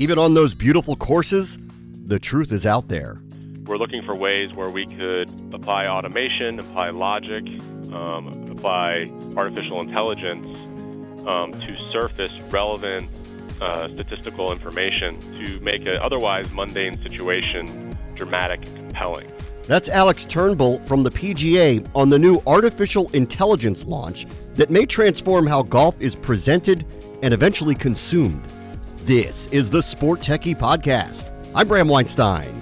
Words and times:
Even 0.00 0.18
on 0.18 0.32
those 0.32 0.54
beautiful 0.54 0.96
courses, 0.96 1.58
the 2.06 2.18
truth 2.18 2.52
is 2.52 2.64
out 2.64 2.88
there. 2.88 3.20
We're 3.66 3.76
looking 3.76 4.02
for 4.02 4.14
ways 4.14 4.50
where 4.54 4.70
we 4.70 4.86
could 4.86 5.28
apply 5.52 5.88
automation, 5.88 6.58
apply 6.58 6.88
logic, 6.88 7.46
um, 7.92 8.48
apply 8.50 9.12
artificial 9.36 9.82
intelligence 9.82 10.46
um, 11.28 11.52
to 11.52 11.76
surface 11.92 12.40
relevant 12.50 13.10
uh, 13.60 13.88
statistical 13.88 14.52
information 14.52 15.20
to 15.20 15.60
make 15.60 15.82
an 15.82 15.98
otherwise 15.98 16.50
mundane 16.50 16.96
situation 17.02 17.94
dramatic 18.14 18.66
and 18.68 18.76
compelling. 18.76 19.30
That's 19.64 19.90
Alex 19.90 20.24
Turnbull 20.24 20.78
from 20.86 21.02
the 21.02 21.10
PGA 21.10 21.86
on 21.94 22.08
the 22.08 22.18
new 22.18 22.40
artificial 22.46 23.10
intelligence 23.10 23.84
launch 23.84 24.26
that 24.54 24.70
may 24.70 24.86
transform 24.86 25.46
how 25.46 25.62
golf 25.62 26.00
is 26.00 26.16
presented 26.16 26.86
and 27.22 27.34
eventually 27.34 27.74
consumed. 27.74 28.42
This 29.10 29.48
is 29.48 29.68
the 29.68 29.82
Sport 29.82 30.20
Techie 30.20 30.54
Podcast. 30.54 31.32
I'm 31.52 31.66
Bram 31.66 31.88
Weinstein. 31.88 32.59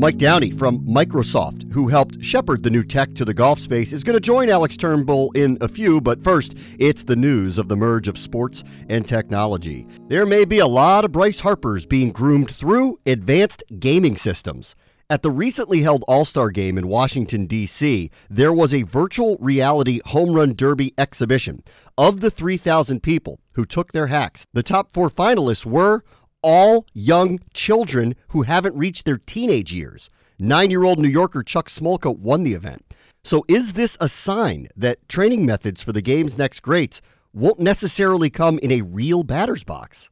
Mike 0.00 0.16
Downey 0.16 0.50
from 0.50 0.80
Microsoft, 0.86 1.70
who 1.72 1.88
helped 1.88 2.24
shepherd 2.24 2.62
the 2.62 2.70
new 2.70 2.82
tech 2.82 3.12
to 3.16 3.24
the 3.26 3.34
golf 3.34 3.58
space, 3.58 3.92
is 3.92 4.02
going 4.02 4.14
to 4.14 4.20
join 4.20 4.48
Alex 4.48 4.74
Turnbull 4.78 5.30
in 5.32 5.58
a 5.60 5.68
few, 5.68 6.00
but 6.00 6.24
first, 6.24 6.54
it's 6.78 7.04
the 7.04 7.16
news 7.16 7.58
of 7.58 7.68
the 7.68 7.76
merge 7.76 8.08
of 8.08 8.16
sports 8.16 8.64
and 8.88 9.06
technology. 9.06 9.86
There 10.08 10.24
may 10.24 10.46
be 10.46 10.58
a 10.58 10.66
lot 10.66 11.04
of 11.04 11.12
Bryce 11.12 11.40
Harpers 11.40 11.84
being 11.84 12.12
groomed 12.12 12.50
through 12.50 12.98
advanced 13.04 13.62
gaming 13.78 14.16
systems. 14.16 14.74
At 15.10 15.22
the 15.22 15.30
recently 15.30 15.82
held 15.82 16.02
All 16.08 16.24
Star 16.24 16.50
game 16.50 16.78
in 16.78 16.88
Washington, 16.88 17.44
D.C., 17.44 18.10
there 18.30 18.54
was 18.54 18.72
a 18.72 18.84
virtual 18.84 19.36
reality 19.38 20.00
home 20.06 20.32
run 20.32 20.54
derby 20.54 20.94
exhibition. 20.96 21.62
Of 21.98 22.20
the 22.20 22.30
3,000 22.30 23.02
people 23.02 23.38
who 23.54 23.66
took 23.66 23.92
their 23.92 24.06
hacks, 24.06 24.46
the 24.54 24.62
top 24.62 24.92
four 24.92 25.10
finalists 25.10 25.66
were 25.66 26.04
all 26.42 26.86
young 26.92 27.40
children 27.54 28.14
who 28.28 28.42
haven't 28.42 28.76
reached 28.76 29.04
their 29.04 29.18
teenage 29.18 29.72
years. 29.72 30.10
Nine 30.38 30.70
year 30.70 30.84
old 30.84 30.98
New 30.98 31.08
Yorker 31.08 31.42
Chuck 31.42 31.68
Smolka 31.68 32.16
won 32.16 32.44
the 32.44 32.54
event. 32.54 32.84
So, 33.22 33.44
is 33.48 33.74
this 33.74 33.98
a 34.00 34.08
sign 34.08 34.68
that 34.76 35.06
training 35.08 35.44
methods 35.44 35.82
for 35.82 35.92
the 35.92 36.00
game's 36.00 36.38
next 36.38 36.60
greats 36.60 37.02
won't 37.34 37.60
necessarily 37.60 38.30
come 38.30 38.58
in 38.60 38.70
a 38.72 38.82
real 38.82 39.22
batter's 39.22 39.62
box? 39.62 40.10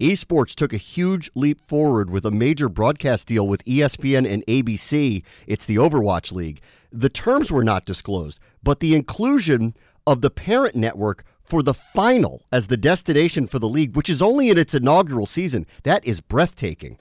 Esports 0.00 0.54
took 0.54 0.72
a 0.72 0.78
huge 0.78 1.30
leap 1.34 1.60
forward 1.60 2.10
with 2.10 2.24
a 2.24 2.30
major 2.30 2.68
broadcast 2.68 3.28
deal 3.28 3.46
with 3.46 3.64
ESPN 3.66 4.28
and 4.28 4.44
ABC. 4.46 5.22
It's 5.46 5.66
the 5.66 5.76
Overwatch 5.76 6.32
League. 6.32 6.60
The 6.90 7.10
terms 7.10 7.52
were 7.52 7.62
not 7.62 7.84
disclosed, 7.84 8.40
but 8.62 8.80
the 8.80 8.94
inclusion 8.94 9.74
of 10.06 10.22
the 10.22 10.30
parent 10.30 10.74
network 10.74 11.22
for 11.50 11.62
the 11.62 11.74
final 11.74 12.46
as 12.52 12.68
the 12.68 12.76
destination 12.76 13.48
for 13.48 13.58
the 13.58 13.68
league, 13.68 13.96
which 13.96 14.08
is 14.08 14.22
only 14.22 14.48
in 14.48 14.56
its 14.56 14.74
inaugural 14.74 15.26
season. 15.26 15.66
That 15.82 16.06
is 16.06 16.20
breathtaking. 16.20 16.98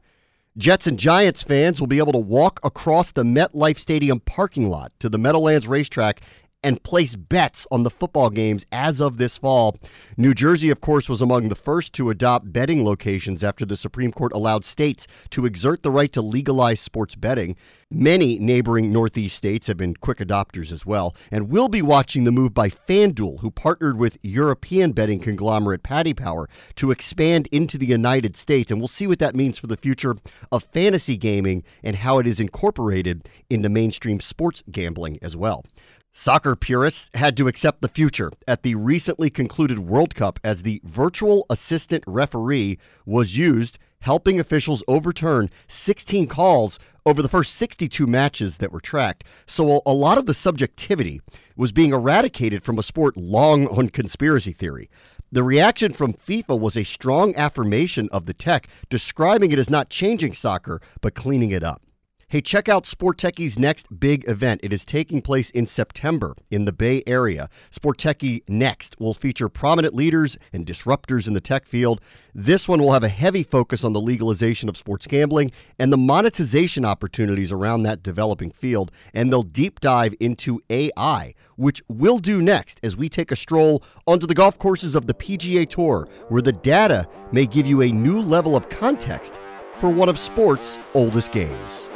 Jets 0.58 0.88
and 0.88 0.98
Giants 0.98 1.44
fans 1.44 1.80
will 1.80 1.88
be 1.88 2.00
able 2.00 2.12
to 2.12 2.18
walk 2.18 2.60
across 2.64 3.12
the 3.12 3.24
MetLife 3.24 3.78
Stadium 3.78 4.20
parking 4.20 4.68
lot 4.68 4.92
to 5.00 5.08
the 5.08 5.20
Meadowlands 5.20 5.68
racetrack 5.68 6.22
and 6.64 6.84
place 6.84 7.16
bets 7.16 7.66
on 7.72 7.84
the 7.84 7.90
football 7.90 8.30
games 8.30 8.66
as 8.72 9.00
of 9.00 9.18
this 9.18 9.38
fall. 9.38 9.78
New 10.18 10.34
Jersey, 10.34 10.70
of 10.70 10.82
course, 10.82 11.08
was 11.08 11.22
among 11.22 11.50
the 11.50 11.56
first 11.56 11.94
to 11.94 12.10
adopt 12.10 12.52
betting 12.52 12.84
locations 12.84 13.44
after 13.44 13.66
the 13.66 13.78
Supreme 13.78 14.12
Court 14.12 14.34
allowed 14.34 14.66
states 14.66 15.08
to 15.30 15.46
exert 15.46 15.84
the 15.84 15.92
right 15.92 16.12
to 16.14 16.22
legalize 16.22 16.80
sports 16.80 17.16
betting. 17.16 17.56
Many 17.92 18.38
neighboring 18.38 18.92
Northeast 18.92 19.36
states 19.36 19.66
have 19.66 19.78
been 19.78 19.96
quick 19.96 20.20
adopters 20.20 20.72
as 20.72 20.86
well, 20.86 21.16
and 21.32 21.50
we'll 21.50 21.70
be 21.70 21.82
watching 21.82 22.24
the 22.24 22.32
move 22.32 22.54
by 22.54 22.70
FanDuel, 22.70 23.40
who 23.40 23.50
partnered 23.50 23.98
with 23.98 24.20
European 24.22 24.92
betting 24.92 25.20
conglomerate 25.20 25.82
Paddy 25.82 26.14
Power 26.14 26.48
to 26.76 26.92
expand 26.92 27.48
into 27.52 27.80
the 27.80 27.88
United 27.88 28.36
States. 28.36 28.70
And 28.70 28.80
we'll 28.80 28.88
see 28.88 29.08
what 29.08 29.18
that 29.20 29.36
means 29.36 29.58
for 29.58 29.66
the 29.66 29.78
future 29.78 30.16
of 30.52 30.68
fantasy 30.72 31.18
gaming 31.18 31.64
and 31.84 31.96
how 31.96 32.20
it 32.20 32.28
is 32.28 32.40
incorporated 32.40 33.28
into 33.50 33.70
mainstream 33.70 34.20
sports 34.20 34.64
gambling 34.70 35.18
as 35.24 35.36
well. 35.36 35.64
Soccer 36.12 36.56
purists 36.56 37.12
had 37.14 37.38
to 37.38 37.48
accept 37.48 37.82
the 37.82 37.88
future 37.88 38.32
at 38.48 38.64
the 38.64 38.74
recently 38.74 39.30
concluded 39.30 39.78
World 39.78 40.16
Cup 40.16 40.40
as 40.44 40.64
the 40.64 40.82
virtual 40.84 41.46
assistant 41.52 42.04
referee 42.08 42.80
was 43.06 43.38
used, 43.38 43.78
helping 44.02 44.40
officials 44.40 44.84
overturn 44.88 45.52
16 45.68 46.26
calls 46.26 46.80
over 47.06 47.22
the 47.22 47.30
first 47.30 47.54
62 47.56 48.08
matches 48.08 48.58
that 48.58 48.72
were 48.72 48.80
tracked. 48.80 49.24
So 49.46 49.84
a 49.86 49.94
lot 49.94 50.18
of 50.18 50.26
the 50.26 50.34
subjectivity 50.34 51.22
was 51.56 51.72
being 51.72 51.94
eradicated 51.94 52.64
from 52.64 52.80
a 52.80 52.84
sport 52.84 53.16
long 53.16 53.68
on 53.68 53.90
conspiracy 53.90 54.52
theory. 54.52 54.90
The 55.32 55.44
reaction 55.44 55.94
from 55.94 56.14
FIFA 56.14 56.60
was 56.60 56.76
a 56.76 56.84
strong 56.84 57.36
affirmation 57.36 58.10
of 58.12 58.26
the 58.26 58.34
tech, 58.34 58.68
describing 58.90 59.52
it 59.52 59.60
as 59.60 59.70
not 59.70 59.92
changing 59.92 60.34
soccer, 60.34 60.82
but 61.02 61.14
cleaning 61.14 61.52
it 61.52 61.64
up. 61.64 61.84
Hey, 62.32 62.42
check 62.42 62.70
out 62.70 62.86
Sport 62.86 63.18
Techie's 63.18 63.58
next 63.58 64.00
big 64.00 64.30
event. 64.30 64.62
It 64.62 64.72
is 64.72 64.86
taking 64.86 65.20
place 65.20 65.50
in 65.50 65.66
September 65.66 66.36
in 66.52 66.66
the 66.66 66.72
Bay 66.72 67.02
Area. 67.08 67.50
Sport 67.72 67.98
Techie 67.98 68.44
Next 68.48 69.00
will 69.00 69.16
feature 69.16 69.50
prominent 69.50 69.96
leaders 69.96 70.38
and 70.54 70.64
disruptors 70.64 71.26
in 71.26 71.34
the 71.34 71.42
tech 71.42 71.66
field. 71.66 72.02
This 72.36 72.68
one 72.68 72.84
will 72.84 72.92
have 72.92 73.04
a 73.04 73.10
heavy 73.10 73.42
focus 73.42 73.84
on 73.84 73.94
the 73.94 74.00
legalization 74.00 74.70
of 74.70 74.78
sports 74.78 75.08
gambling 75.08 75.50
and 75.80 75.92
the 75.92 75.98
monetization 75.98 76.86
opportunities 76.86 77.52
around 77.52 77.82
that 77.82 78.04
developing 78.04 78.52
field. 78.52 78.92
And 79.12 79.32
they'll 79.32 79.42
deep 79.42 79.80
dive 79.80 80.14
into 80.20 80.62
AI, 80.70 81.34
which 81.56 81.82
we'll 81.88 82.20
do 82.20 82.44
next 82.44 82.80
as 82.84 82.96
we 82.96 83.10
take 83.10 83.32
a 83.32 83.36
stroll 83.36 83.84
onto 84.06 84.28
the 84.28 84.36
golf 84.36 84.56
courses 84.60 84.94
of 84.94 85.08
the 85.08 85.16
PGA 85.16 85.68
Tour, 85.68 86.08
where 86.28 86.44
the 86.44 86.54
data 86.54 87.08
may 87.32 87.48
give 87.48 87.66
you 87.66 87.82
a 87.82 87.92
new 87.92 88.22
level 88.22 88.56
of 88.56 88.70
context 88.70 89.40
for 89.80 89.90
one 89.90 90.10
of 90.10 90.20
sports' 90.20 90.78
oldest 90.94 91.32
games. 91.32 91.88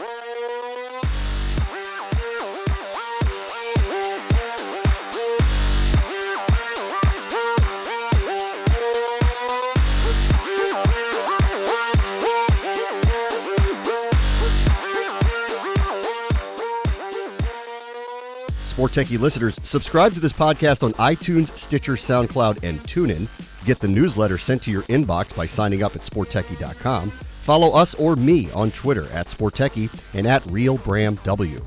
Sport 18.84 19.08
Techie 19.08 19.18
listeners, 19.18 19.58
subscribe 19.64 20.14
to 20.14 20.20
this 20.20 20.34
podcast 20.34 20.84
on 20.84 20.92
iTunes, 20.96 21.48
Stitcher, 21.58 21.94
SoundCloud, 21.94 22.64
and 22.64 22.82
TuneIn. 22.82 23.30
Get 23.66 23.80
the 23.80 23.88
newsletter 23.88 24.38
sent 24.38 24.62
to 24.64 24.72
your 24.72 24.82
inbox 24.84 25.34
by 25.34 25.46
signing 25.46 25.84
up 25.84 25.96
at 25.96 26.02
sporttechie.com. 26.02 27.10
Follow 27.10 27.72
us 27.72 27.94
or 27.94 28.18
me 28.18 28.52
on 28.52 28.72
Twitter 28.72 29.08
at 29.14 29.28
SportTechie 29.28 29.90
and 30.14 30.28
at 30.28 30.44
RealBramW. 30.44 31.64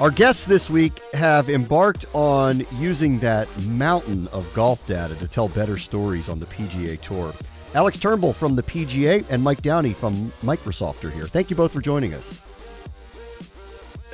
Our 0.00 0.10
guests 0.10 0.44
this 0.44 0.68
week 0.68 0.98
have 1.14 1.48
embarked 1.48 2.04
on 2.12 2.66
using 2.74 3.18
that 3.20 3.48
mountain 3.62 4.28
of 4.34 4.52
golf 4.52 4.86
data 4.86 5.14
to 5.14 5.26
tell 5.26 5.48
better 5.48 5.78
stories 5.78 6.28
on 6.28 6.40
the 6.40 6.46
PGA 6.46 7.00
Tour. 7.00 7.32
Alex 7.74 7.96
Turnbull 7.96 8.34
from 8.34 8.54
the 8.54 8.62
PGA 8.62 9.24
and 9.30 9.42
Mike 9.42 9.62
Downey 9.62 9.94
from 9.94 10.30
Microsoft 10.42 11.04
are 11.04 11.10
here. 11.10 11.26
Thank 11.26 11.48
you 11.48 11.56
both 11.56 11.72
for 11.72 11.80
joining 11.80 12.12
us. 12.12 12.38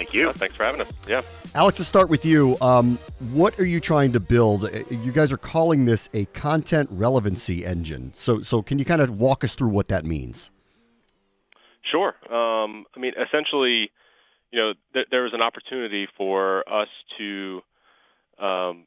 Thank 0.01 0.15
you. 0.15 0.31
Uh, 0.31 0.33
thanks 0.33 0.55
for 0.55 0.65
having 0.65 0.81
us. 0.81 0.91
Yeah. 1.07 1.21
Alex, 1.55 1.77
to 1.77 1.85
start 1.85 2.09
with 2.09 2.25
you, 2.25 2.57
um, 2.63 2.99
what 3.33 3.61
are 3.61 3.67
you 3.67 3.81
trying 3.81 4.13
to 4.13 4.21
build? 4.21 4.65
Uh, 4.65 4.79
you 4.89 5.13
guys 5.13 5.31
are 5.31 5.37
calling 5.37 5.85
this 5.85 6.09
a 6.15 6.25
content 6.27 6.89
relevancy 6.91 7.67
engine. 7.67 8.11
So, 8.15 8.41
so 8.41 8.63
can 8.63 8.79
you 8.79 8.87
kind 8.87 9.03
of 9.03 9.21
walk 9.21 9.45
us 9.45 9.55
through 9.55 9.69
what 9.69 9.89
that 9.89 10.07
means? 10.07 10.53
Sure. 11.83 12.15
Um, 12.33 12.87
I 12.97 12.99
mean, 12.99 13.13
essentially, 13.15 13.91
you 14.51 14.59
know, 14.59 14.73
th- 14.95 15.09
there 15.11 15.25
was 15.25 15.35
an 15.35 15.43
opportunity 15.43 16.09
for 16.17 16.67
us 16.67 16.89
to 17.19 17.61
um, 18.39 18.87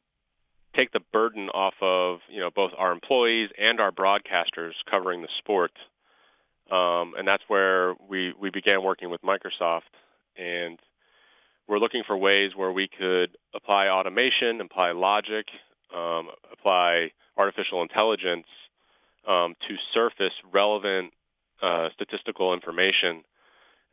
take 0.75 0.92
the 0.94 1.01
burden 1.12 1.50
off 1.50 1.75
of 1.80 2.21
you 2.27 2.39
know 2.39 2.50
both 2.50 2.71
our 2.75 2.92
employees 2.92 3.51
and 3.62 3.80
our 3.80 3.92
broadcasters 3.92 4.71
covering 4.92 5.21
the 5.21 5.30
sport, 5.38 5.74
um, 6.71 7.13
and 7.16 7.27
that's 7.27 7.44
where 7.50 7.94
we 8.09 8.33
we 8.39 8.50
began 8.50 8.81
working 8.81 9.12
with 9.12 9.21
Microsoft 9.21 9.81
and 10.38 10.80
we're 11.68 11.80
looking 11.80 12.04
for 12.06 12.18
ways 12.18 12.51
where 12.56 12.71
we 12.71 12.88
could 12.88 13.38
apply 13.56 13.88
automation, 13.88 14.60
apply 14.62 14.92
logic, 14.92 15.45
um, 15.95 16.27
apply 16.51 17.12
artificial 17.38 17.81
intelligence 17.81 18.48
um, 19.27 19.56
to 19.68 19.75
surface 19.94 20.33
relevant 20.51 21.13
uh, 21.62 21.89
statistical 21.94 22.54
information 22.54 23.24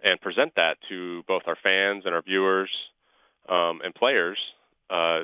and 0.03 0.21
present 0.21 0.53
that 0.57 0.79
to 0.89 1.23
both 1.29 1.43
our 1.47 1.57
fans 1.63 2.05
and 2.07 2.15
our 2.15 2.23
viewers 2.23 2.71
um, 3.49 3.81
and 3.85 3.95
players 3.95 4.39
uh, 4.89 5.21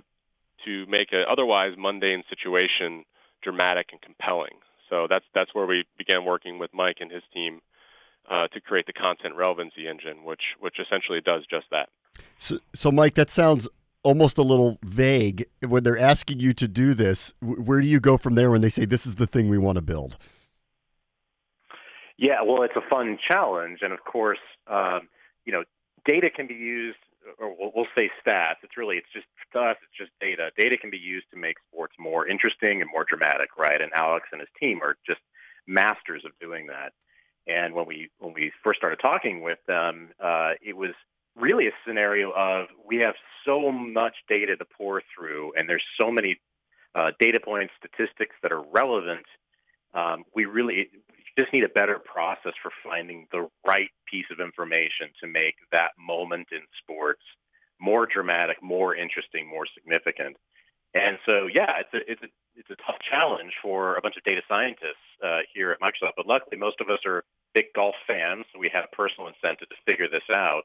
to 0.64 0.86
make 0.86 1.12
an 1.12 1.24
otherwise 1.28 1.72
mundane 1.76 2.22
situation 2.28 3.04
dramatic 3.42 3.88
and 3.92 4.00
compelling. 4.00 4.58
So 4.88 5.06
that's 5.10 5.24
that's 5.34 5.54
where 5.54 5.66
we 5.66 5.84
began 5.98 6.24
working 6.24 6.58
with 6.58 6.72
Mike 6.72 6.98
and 7.00 7.10
his 7.10 7.22
team 7.34 7.60
uh, 8.30 8.48
to 8.48 8.60
create 8.60 8.86
the 8.86 8.92
content 8.92 9.34
relevancy 9.36 9.88
engine, 9.88 10.24
which 10.24 10.42
which 10.60 10.76
essentially 10.78 11.20
does 11.20 11.44
just 11.48 11.66
that. 11.70 11.88
So, 12.38 12.58
so 12.74 12.90
Mike, 12.90 13.14
that 13.14 13.30
sounds 13.30 13.68
almost 14.02 14.38
a 14.38 14.42
little 14.42 14.78
vague 14.84 15.46
when 15.66 15.82
they're 15.82 15.98
asking 15.98 16.40
you 16.40 16.52
to 16.54 16.68
do 16.68 16.94
this. 16.94 17.34
Where 17.40 17.80
do 17.80 17.88
you 17.88 18.00
go 18.00 18.16
from 18.16 18.34
there 18.34 18.50
when 18.50 18.60
they 18.60 18.68
say 18.68 18.84
this 18.84 19.06
is 19.06 19.16
the 19.16 19.26
thing 19.26 19.48
we 19.48 19.58
want 19.58 19.76
to 19.76 19.82
build? 19.82 20.16
Yeah, 22.16 22.42
well, 22.42 22.62
it's 22.62 22.76
a 22.76 22.88
fun 22.88 23.18
challenge, 23.28 23.80
and 23.82 23.92
of 23.92 24.02
course, 24.04 24.38
um, 24.68 25.08
you 25.44 25.52
know, 25.52 25.64
data 26.06 26.30
can 26.30 26.46
be 26.46 26.54
used, 26.54 26.96
or 27.38 27.54
we'll, 27.58 27.72
we'll 27.74 27.86
say 27.96 28.10
stats. 28.24 28.56
It's 28.62 28.76
really, 28.78 28.96
it's 28.96 29.12
just 29.12 29.26
to 29.52 29.60
us, 29.60 29.76
it's 29.82 29.96
just 29.98 30.10
data. 30.20 30.50
Data 30.56 30.76
can 30.78 30.90
be 30.90 30.98
used 30.98 31.26
to 31.32 31.36
make 31.36 31.56
sports 31.70 31.94
more 31.98 32.26
interesting 32.26 32.80
and 32.80 32.90
more 32.90 33.04
dramatic, 33.04 33.50
right? 33.58 33.80
And 33.80 33.92
Alex 33.92 34.28
and 34.32 34.40
his 34.40 34.48
team 34.58 34.80
are 34.82 34.96
just 35.06 35.20
masters 35.66 36.24
of 36.24 36.32
doing 36.40 36.68
that. 36.68 36.92
And 37.46 37.74
when 37.74 37.86
we 37.86 38.10
when 38.18 38.34
we 38.34 38.52
first 38.64 38.78
started 38.78 38.98
talking 39.00 39.42
with 39.42 39.58
them, 39.66 40.10
uh, 40.22 40.52
it 40.60 40.76
was 40.76 40.90
really 41.36 41.68
a 41.68 41.72
scenario 41.86 42.32
of 42.32 42.66
we 42.84 42.96
have 42.96 43.14
so 43.44 43.70
much 43.70 44.14
data 44.28 44.56
to 44.56 44.64
pour 44.64 45.02
through, 45.14 45.52
and 45.56 45.68
there's 45.68 45.84
so 46.00 46.10
many 46.10 46.40
uh, 46.94 47.12
data 47.20 47.38
points, 47.38 47.72
statistics 47.78 48.34
that 48.42 48.52
are 48.52 48.62
relevant. 48.72 49.26
Um, 49.94 50.24
we 50.34 50.46
really 50.46 50.88
just 51.38 51.52
need 51.52 51.64
a 51.64 51.68
better 51.68 51.98
process 51.98 52.52
for 52.62 52.70
finding 52.82 53.26
the 53.30 53.48
right 53.66 53.90
piece 54.10 54.26
of 54.30 54.40
information 54.40 55.08
to 55.22 55.28
make 55.28 55.54
that 55.70 55.92
moment 55.98 56.48
in 56.50 56.60
sports 56.82 57.22
more 57.78 58.06
dramatic, 58.06 58.62
more 58.62 58.94
interesting, 58.94 59.48
more 59.48 59.66
significant. 59.74 60.36
And 60.94 61.18
so, 61.28 61.46
yeah, 61.52 61.80
it's 61.80 61.94
a 61.94 62.10
it's 62.10 62.22
a 62.22 62.28
it's 62.56 62.70
a 62.70 62.76
tough 62.76 62.96
challenge 63.10 63.52
for 63.62 63.96
a 63.96 64.00
bunch 64.00 64.16
of 64.16 64.24
data 64.24 64.40
scientists 64.48 65.04
uh, 65.24 65.40
here 65.52 65.70
at 65.70 65.80
Microsoft. 65.80 66.12
But 66.16 66.26
luckily, 66.26 66.56
most 66.56 66.80
of 66.80 66.88
us 66.88 67.00
are 67.04 67.22
big 67.54 67.66
golf 67.74 67.94
fans, 68.06 68.44
so 68.52 68.58
we 68.58 68.70
have 68.72 68.84
a 68.90 68.96
personal 68.96 69.28
incentive 69.28 69.68
to 69.68 69.76
figure 69.86 70.08
this 70.08 70.24
out. 70.32 70.62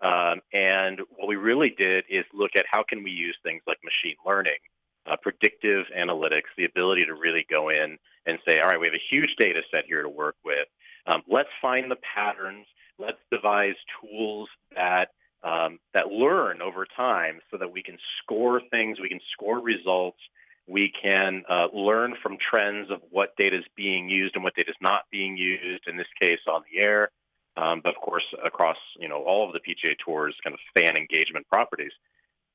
Um, 0.00 0.40
and 0.52 1.00
what 1.16 1.28
we 1.28 1.36
really 1.36 1.74
did 1.76 2.04
is 2.08 2.24
look 2.32 2.52
at 2.56 2.64
how 2.70 2.82
can 2.88 3.02
we 3.04 3.10
use 3.10 3.36
things 3.42 3.62
like 3.66 3.78
machine 3.84 4.16
learning, 4.26 4.58
uh, 5.06 5.16
predictive 5.20 5.86
analytics, 5.96 6.48
the 6.56 6.64
ability 6.64 7.04
to 7.04 7.14
really 7.14 7.44
go 7.50 7.68
in 7.68 7.98
and 8.26 8.38
say, 8.46 8.60
all 8.60 8.68
right, 8.68 8.80
we 8.80 8.86
have 8.86 8.94
a 8.94 9.08
huge 9.10 9.34
data 9.38 9.60
set 9.70 9.84
here 9.86 10.02
to 10.02 10.08
work 10.08 10.36
with. 10.44 10.66
Um, 11.06 11.22
let's 11.28 11.50
find 11.60 11.90
the 11.90 11.98
patterns. 12.14 12.66
Let's 12.98 13.18
devise 13.30 13.76
tools 14.00 14.48
that 14.74 15.10
um, 15.42 15.78
that 15.94 16.08
learn 16.08 16.60
over 16.62 16.86
time, 16.96 17.40
so 17.50 17.56
that 17.58 17.72
we 17.72 17.82
can 17.82 17.96
score 18.22 18.60
things, 18.70 18.98
we 19.00 19.08
can 19.08 19.20
score 19.32 19.60
results, 19.60 20.18
we 20.66 20.92
can 21.02 21.42
uh, 21.48 21.66
learn 21.72 22.14
from 22.22 22.36
trends 22.38 22.90
of 22.90 23.00
what 23.10 23.36
data 23.36 23.58
is 23.58 23.64
being 23.76 24.08
used 24.08 24.34
and 24.36 24.44
what 24.44 24.54
data 24.54 24.70
is 24.70 24.76
not 24.80 25.02
being 25.10 25.36
used. 25.36 25.84
In 25.88 25.96
this 25.96 26.06
case, 26.20 26.40
on 26.46 26.62
the 26.72 26.80
air, 26.80 27.10
um, 27.56 27.80
but 27.82 27.96
of 27.96 28.02
course 28.02 28.24
across 28.44 28.76
you 28.98 29.08
know 29.08 29.24
all 29.24 29.46
of 29.46 29.52
the 29.52 29.60
PGA 29.60 29.94
Tour's 30.04 30.36
kind 30.44 30.54
of 30.54 30.60
fan 30.76 30.96
engagement 30.96 31.46
properties. 31.48 31.92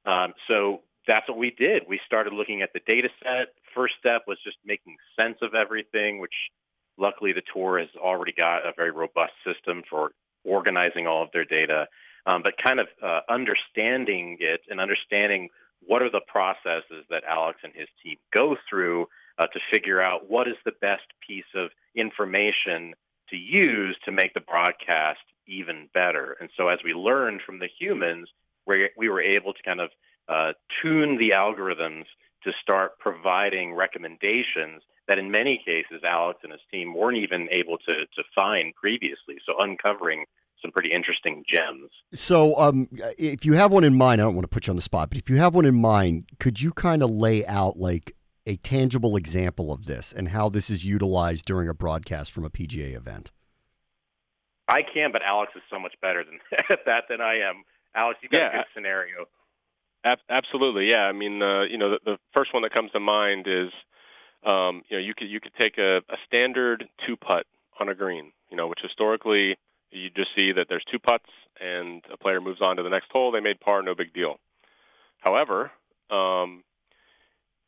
Um, 0.06 0.34
so 0.48 0.82
that's 1.08 1.28
what 1.28 1.38
we 1.38 1.52
did. 1.52 1.84
We 1.88 2.00
started 2.06 2.34
looking 2.34 2.62
at 2.62 2.74
the 2.74 2.82
data 2.88 3.10
set. 3.24 3.54
First 3.74 3.96
step 4.00 4.24
was 4.28 4.38
just 4.44 4.58
making 4.66 4.96
sense 5.20 5.38
of 5.42 5.54
everything, 5.54 6.20
which 6.20 6.34
luckily 6.98 7.34
the 7.34 7.42
tour 7.54 7.80
has 7.80 7.90
already 7.98 8.32
got 8.32 8.66
a 8.66 8.72
very 8.76 8.92
robust 8.92 9.34
system 9.46 9.84
for 9.90 10.12
organizing 10.44 11.08
all 11.08 11.24
of 11.24 11.30
their 11.34 11.46
data. 11.46 11.88
Um, 12.28 12.42
but 12.44 12.54
kind 12.64 12.80
of 12.80 12.88
uh, 13.04 13.20
understanding 13.30 14.38
it 14.40 14.62
and 14.70 14.80
understanding 14.80 15.50
what 15.82 16.02
are 16.02 16.10
the 16.10 16.22
processes 16.28 17.06
that 17.10 17.24
Alex 17.30 17.60
and 17.64 17.74
his 17.76 17.88
team 18.04 18.18
go 18.34 18.56
through 18.68 19.08
uh, 19.38 19.46
to 19.48 19.60
figure 19.72 20.02
out 20.02 20.30
what 20.30 20.48
is 20.48 20.56
the 20.66 20.72
best 20.82 21.04
piece 21.28 21.46
of 21.56 21.70
information 21.96 22.94
to 23.30 23.36
use 23.38 23.98
to 24.06 24.12
make 24.12 24.34
the 24.34 24.40
broadcast 24.40 25.20
even 25.48 25.90
better. 25.94 26.36
And 26.40 26.50
so 26.58 26.68
as 26.68 26.80
we 26.84 26.94
learned 26.94 27.42
from 27.46 27.60
the 27.60 27.70
humans, 27.80 28.30
we, 28.66 28.90
we 28.98 29.10
were 29.10 29.22
able 29.22 29.54
to 29.54 29.64
kind 29.64 29.80
of 29.80 29.90
uh, 30.28 30.54
tune 30.82 31.18
the 31.18 31.36
algorithms 31.36 32.06
to 32.44 32.52
start 32.62 32.98
providing 33.00 33.74
recommendations 33.74 34.82
that 35.08 35.20
in 35.20 35.30
many 35.30 35.62
cases 35.64 36.04
Alex 36.04 36.40
and 36.44 36.52
his 36.52 36.62
team 36.72 36.96
weren't 36.96 37.18
even 37.18 37.48
able 37.52 37.78
to, 37.78 38.06
to 38.16 38.24
find 38.34 38.74
previously. 38.76 39.38
So 39.46 39.54
uncovering 39.60 40.26
some 40.66 40.72
pretty 40.72 40.92
interesting 40.92 41.44
gems. 41.48 41.92
So, 42.14 42.58
um, 42.58 42.90
if 43.18 43.46
you 43.46 43.54
have 43.54 43.72
one 43.72 43.84
in 43.84 43.96
mind, 43.96 44.20
I 44.20 44.24
don't 44.24 44.36
want 44.36 44.46
to 44.46 44.50
put 44.50 44.66
you 44.66 44.72
on 44.72 44.76
the 44.76 44.82
spot, 44.82 45.10
but 45.10 45.20
if 45.20 45.30
you 45.30 45.38
have 45.38 45.54
one 45.54 45.66
in 45.66 45.76
mind, 45.76 46.26
could 46.40 46.60
you 46.60 46.72
kind 46.72 47.04
of 47.04 47.12
lay 47.12 47.46
out 47.46 47.78
like 47.78 48.16
a 48.48 48.56
tangible 48.58 49.16
example 49.16 49.72
of 49.72 49.86
this 49.86 50.12
and 50.12 50.30
how 50.30 50.50
this 50.50 50.70
is 50.70 50.84
utilized 50.86 51.46
during 51.46 51.70
a 51.70 51.74
broadcast 51.74 52.32
from 52.32 52.46
a 52.46 52.50
PGA 52.50 52.96
event? 52.96 53.32
I 54.68 54.82
can, 54.82 55.12
but 55.12 55.22
Alex 55.22 55.52
is 55.56 55.62
so 55.72 55.80
much 55.80 55.94
better 56.02 56.24
than 56.24 56.40
that 56.86 57.04
than 57.10 57.22
I 57.22 57.36
am. 57.48 57.64
Alex, 57.96 58.20
you've 58.22 58.32
got 58.32 58.40
yeah, 58.40 58.50
a 58.50 58.52
good 58.58 58.66
scenario. 58.74 59.26
Ab- 60.04 60.20
absolutely, 60.30 60.90
yeah. 60.90 61.02
I 61.02 61.12
mean, 61.12 61.42
uh, 61.42 61.64
you 61.64 61.78
know, 61.78 61.92
the, 61.92 62.00
the, 62.06 62.18
first 62.34 62.54
one 62.54 62.64
that 62.64 62.74
comes 62.74 62.92
to 62.92 63.00
mind 63.00 63.46
is, 63.48 63.70
um, 64.46 64.82
you 64.90 64.98
know, 64.98 65.04
you 65.04 65.14
could 65.16 65.30
you 65.30 65.40
could 65.40 65.54
take 65.60 65.78
a, 65.78 65.98
a 65.98 66.18
standard 66.26 66.86
two 67.06 67.16
putt 67.16 67.46
on 67.80 67.90
a 67.90 67.96
green, 67.96 68.32
you 68.50 68.58
know, 68.58 68.68
which 68.68 68.80
historically 68.82 69.58
you 69.92 70.10
just 70.10 70.30
see 70.38 70.52
that 70.52 70.68
there's 70.70 70.84
two 70.92 71.00
putts 71.00 71.30
and 71.60 72.04
a 72.12 72.18
player 72.18 72.42
moves 72.42 72.62
on 72.62 72.78
to 72.78 72.84
the 72.84 72.90
next 72.90 73.12
hole. 73.12 73.32
They 73.32 73.40
made 73.40 73.60
par, 73.60 73.82
no 73.82 73.96
big 73.96 74.14
deal. 74.14 74.40
However, 75.20 75.72
um, 76.12 76.64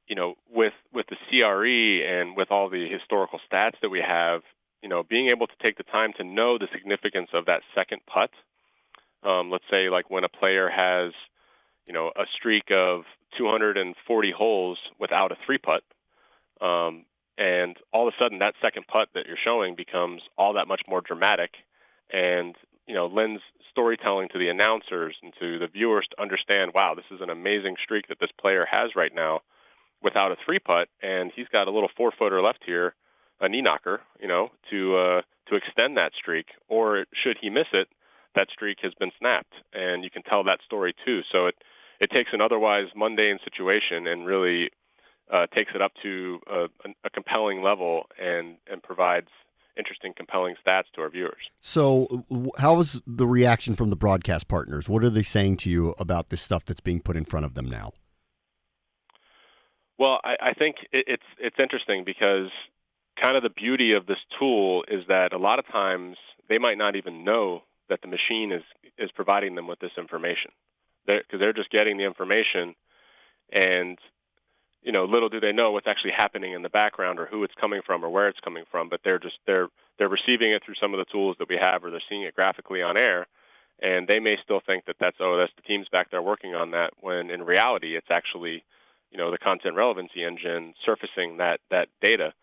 you 0.07 0.15
know, 0.15 0.35
with 0.49 0.73
with 0.93 1.05
the 1.07 1.17
CRE 1.29 2.05
and 2.05 2.35
with 2.35 2.49
all 2.51 2.69
the 2.69 2.87
historical 2.87 3.39
stats 3.51 3.79
that 3.81 3.89
we 3.89 3.99
have, 3.99 4.41
you 4.81 4.89
know, 4.89 5.03
being 5.03 5.29
able 5.29 5.47
to 5.47 5.53
take 5.63 5.77
the 5.77 5.83
time 5.83 6.13
to 6.17 6.23
know 6.23 6.57
the 6.57 6.67
significance 6.71 7.29
of 7.33 7.45
that 7.45 7.61
second 7.75 8.01
putt. 8.05 8.31
Um, 9.23 9.49
let's 9.49 9.65
say, 9.69 9.89
like 9.89 10.09
when 10.09 10.23
a 10.23 10.29
player 10.29 10.69
has, 10.69 11.11
you 11.87 11.93
know, 11.93 12.11
a 12.15 12.25
streak 12.35 12.71
of 12.71 13.03
240 13.37 14.31
holes 14.31 14.77
without 14.99 15.31
a 15.31 15.37
three 15.45 15.57
putt, 15.57 15.83
um, 16.61 17.05
and 17.37 17.75
all 17.91 18.07
of 18.07 18.13
a 18.13 18.23
sudden 18.23 18.39
that 18.39 18.53
second 18.61 18.85
putt 18.87 19.09
that 19.13 19.25
you're 19.27 19.37
showing 19.43 19.75
becomes 19.75 20.21
all 20.37 20.53
that 20.53 20.67
much 20.67 20.81
more 20.87 21.01
dramatic, 21.01 21.51
and 22.11 22.55
you 22.87 22.95
know, 22.95 23.07
lends 23.07 23.41
storytelling 23.69 24.29
to 24.29 24.39
the 24.39 24.47
announcers 24.49 25.15
and 25.21 25.33
to 25.39 25.59
the 25.59 25.67
viewers 25.67 26.07
to 26.09 26.21
understand, 26.21 26.71
wow, 26.73 26.95
this 26.95 27.05
is 27.11 27.21
an 27.21 27.29
amazing 27.29 27.75
streak 27.83 28.07
that 28.07 28.17
this 28.19 28.31
player 28.39 28.65
has 28.69 28.95
right 28.95 29.13
now 29.13 29.41
without 30.01 30.31
a 30.31 30.37
three 30.45 30.59
putt, 30.59 30.87
and 31.01 31.31
he's 31.35 31.47
got 31.51 31.67
a 31.67 31.71
little 31.71 31.89
four 31.97 32.11
footer 32.17 32.41
left 32.41 32.59
here, 32.65 32.95
a 33.41 33.49
knee 33.49 33.61
knocker, 33.61 34.01
you 34.19 34.27
know, 34.27 34.49
to 34.69 34.95
uh, 34.95 35.21
to 35.49 35.55
extend 35.55 35.97
that 35.97 36.13
streak. 36.17 36.47
Or 36.69 37.05
should 37.13 37.37
he 37.41 37.49
miss 37.49 37.67
it, 37.73 37.87
that 38.35 38.47
streak 38.51 38.77
has 38.83 38.93
been 38.99 39.11
snapped, 39.19 39.53
and 39.73 40.03
you 40.03 40.09
can 40.09 40.23
tell 40.23 40.43
that 40.45 40.59
story 40.65 40.95
too. 41.05 41.21
So 41.33 41.47
it 41.47 41.55
it 41.99 42.09
takes 42.11 42.29
an 42.33 42.41
otherwise 42.41 42.87
mundane 42.95 43.39
situation 43.43 44.07
and 44.07 44.25
really 44.25 44.69
uh, 45.31 45.47
takes 45.55 45.71
it 45.75 45.81
up 45.81 45.91
to 46.03 46.39
a, 46.47 46.65
a 47.03 47.09
compelling 47.09 47.61
level 47.61 48.05
and 48.19 48.57
and 48.71 48.81
provides 48.81 49.29
interesting, 49.77 50.13
compelling 50.15 50.55
stats 50.65 50.85
to 50.95 51.01
our 51.01 51.09
viewers. 51.09 51.49
So, 51.61 52.25
how 52.57 52.75
was 52.75 53.01
the 53.05 53.27
reaction 53.27 53.75
from 53.75 53.89
the 53.89 53.95
broadcast 53.95 54.47
partners? 54.47 54.89
What 54.89 55.03
are 55.03 55.09
they 55.09 55.23
saying 55.23 55.57
to 55.57 55.69
you 55.69 55.93
about 55.99 56.29
this 56.29 56.41
stuff 56.41 56.65
that's 56.65 56.79
being 56.79 57.01
put 57.01 57.15
in 57.15 57.25
front 57.25 57.45
of 57.45 57.53
them 57.53 57.69
now? 57.69 57.91
Well, 59.97 60.19
I, 60.23 60.35
I 60.41 60.53
think 60.53 60.77
it, 60.91 61.05
it's 61.07 61.23
it's 61.39 61.55
interesting 61.61 62.03
because 62.05 62.49
kind 63.21 63.35
of 63.35 63.43
the 63.43 63.49
beauty 63.49 63.93
of 63.93 64.05
this 64.05 64.19
tool 64.39 64.83
is 64.87 65.03
that 65.07 65.33
a 65.33 65.37
lot 65.37 65.59
of 65.59 65.67
times 65.67 66.17
they 66.49 66.59
might 66.59 66.77
not 66.77 66.95
even 66.95 67.23
know 67.23 67.63
that 67.89 68.01
the 68.01 68.07
machine 68.07 68.51
is 68.51 68.63
is 68.97 69.11
providing 69.11 69.55
them 69.55 69.67
with 69.67 69.79
this 69.79 69.91
information 69.97 70.51
because 71.05 71.23
they're, 71.29 71.39
they're 71.39 71.53
just 71.53 71.71
getting 71.71 71.97
the 71.97 72.05
information 72.05 72.75
and 73.51 73.97
you 74.87 74.93
know 74.93 75.03
little 75.05 75.29
do 75.29 75.39
they 75.39 75.51
know 75.51 75.71
what's 75.71 75.87
actually 75.87 76.13
happening 76.15 76.53
in 76.53 76.63
the 76.63 76.69
background 76.69 77.19
or 77.19 77.27
who 77.27 77.43
it's 77.43 77.53
coming 77.59 77.81
from 77.85 78.03
or 78.03 78.09
where 78.09 78.27
it's 78.27 78.39
coming 78.39 78.63
from 78.71 78.89
but 78.89 79.01
they're 79.03 79.19
just 79.19 79.37
they're 79.45 79.67
they're 79.99 80.09
receiving 80.09 80.51
it 80.51 80.63
through 80.65 80.79
some 80.81 80.93
of 80.93 80.97
the 80.97 81.11
tools 81.11 81.35
that 81.37 81.49
we 81.49 81.57
have 81.59 81.83
or 81.83 81.91
they're 81.91 82.09
seeing 82.09 82.23
it 82.23 82.33
graphically 82.33 82.81
on 82.81 82.97
air 82.97 83.27
and 83.79 84.07
they 84.07 84.19
may 84.19 84.37
still 84.43 84.61
think 84.65 84.85
that 84.85 84.95
that's 84.99 85.17
oh 85.19 85.37
that's 85.37 85.51
the 85.57 85.61
teams 85.61 85.87
back 85.91 86.09
there 86.09 86.21
working 86.21 86.55
on 86.55 86.71
that 86.71 86.91
when 87.01 87.29
in 87.29 87.43
reality 87.43 87.95
it's 87.95 88.09
actually 88.09 88.63
you 89.11 89.17
know 89.17 89.31
the 89.31 89.37
content 89.37 89.75
relevancy 89.75 90.23
engine 90.23 90.73
surfacing 90.85 91.37
that 91.37 91.59
that 91.71 91.87
data. 92.01 92.33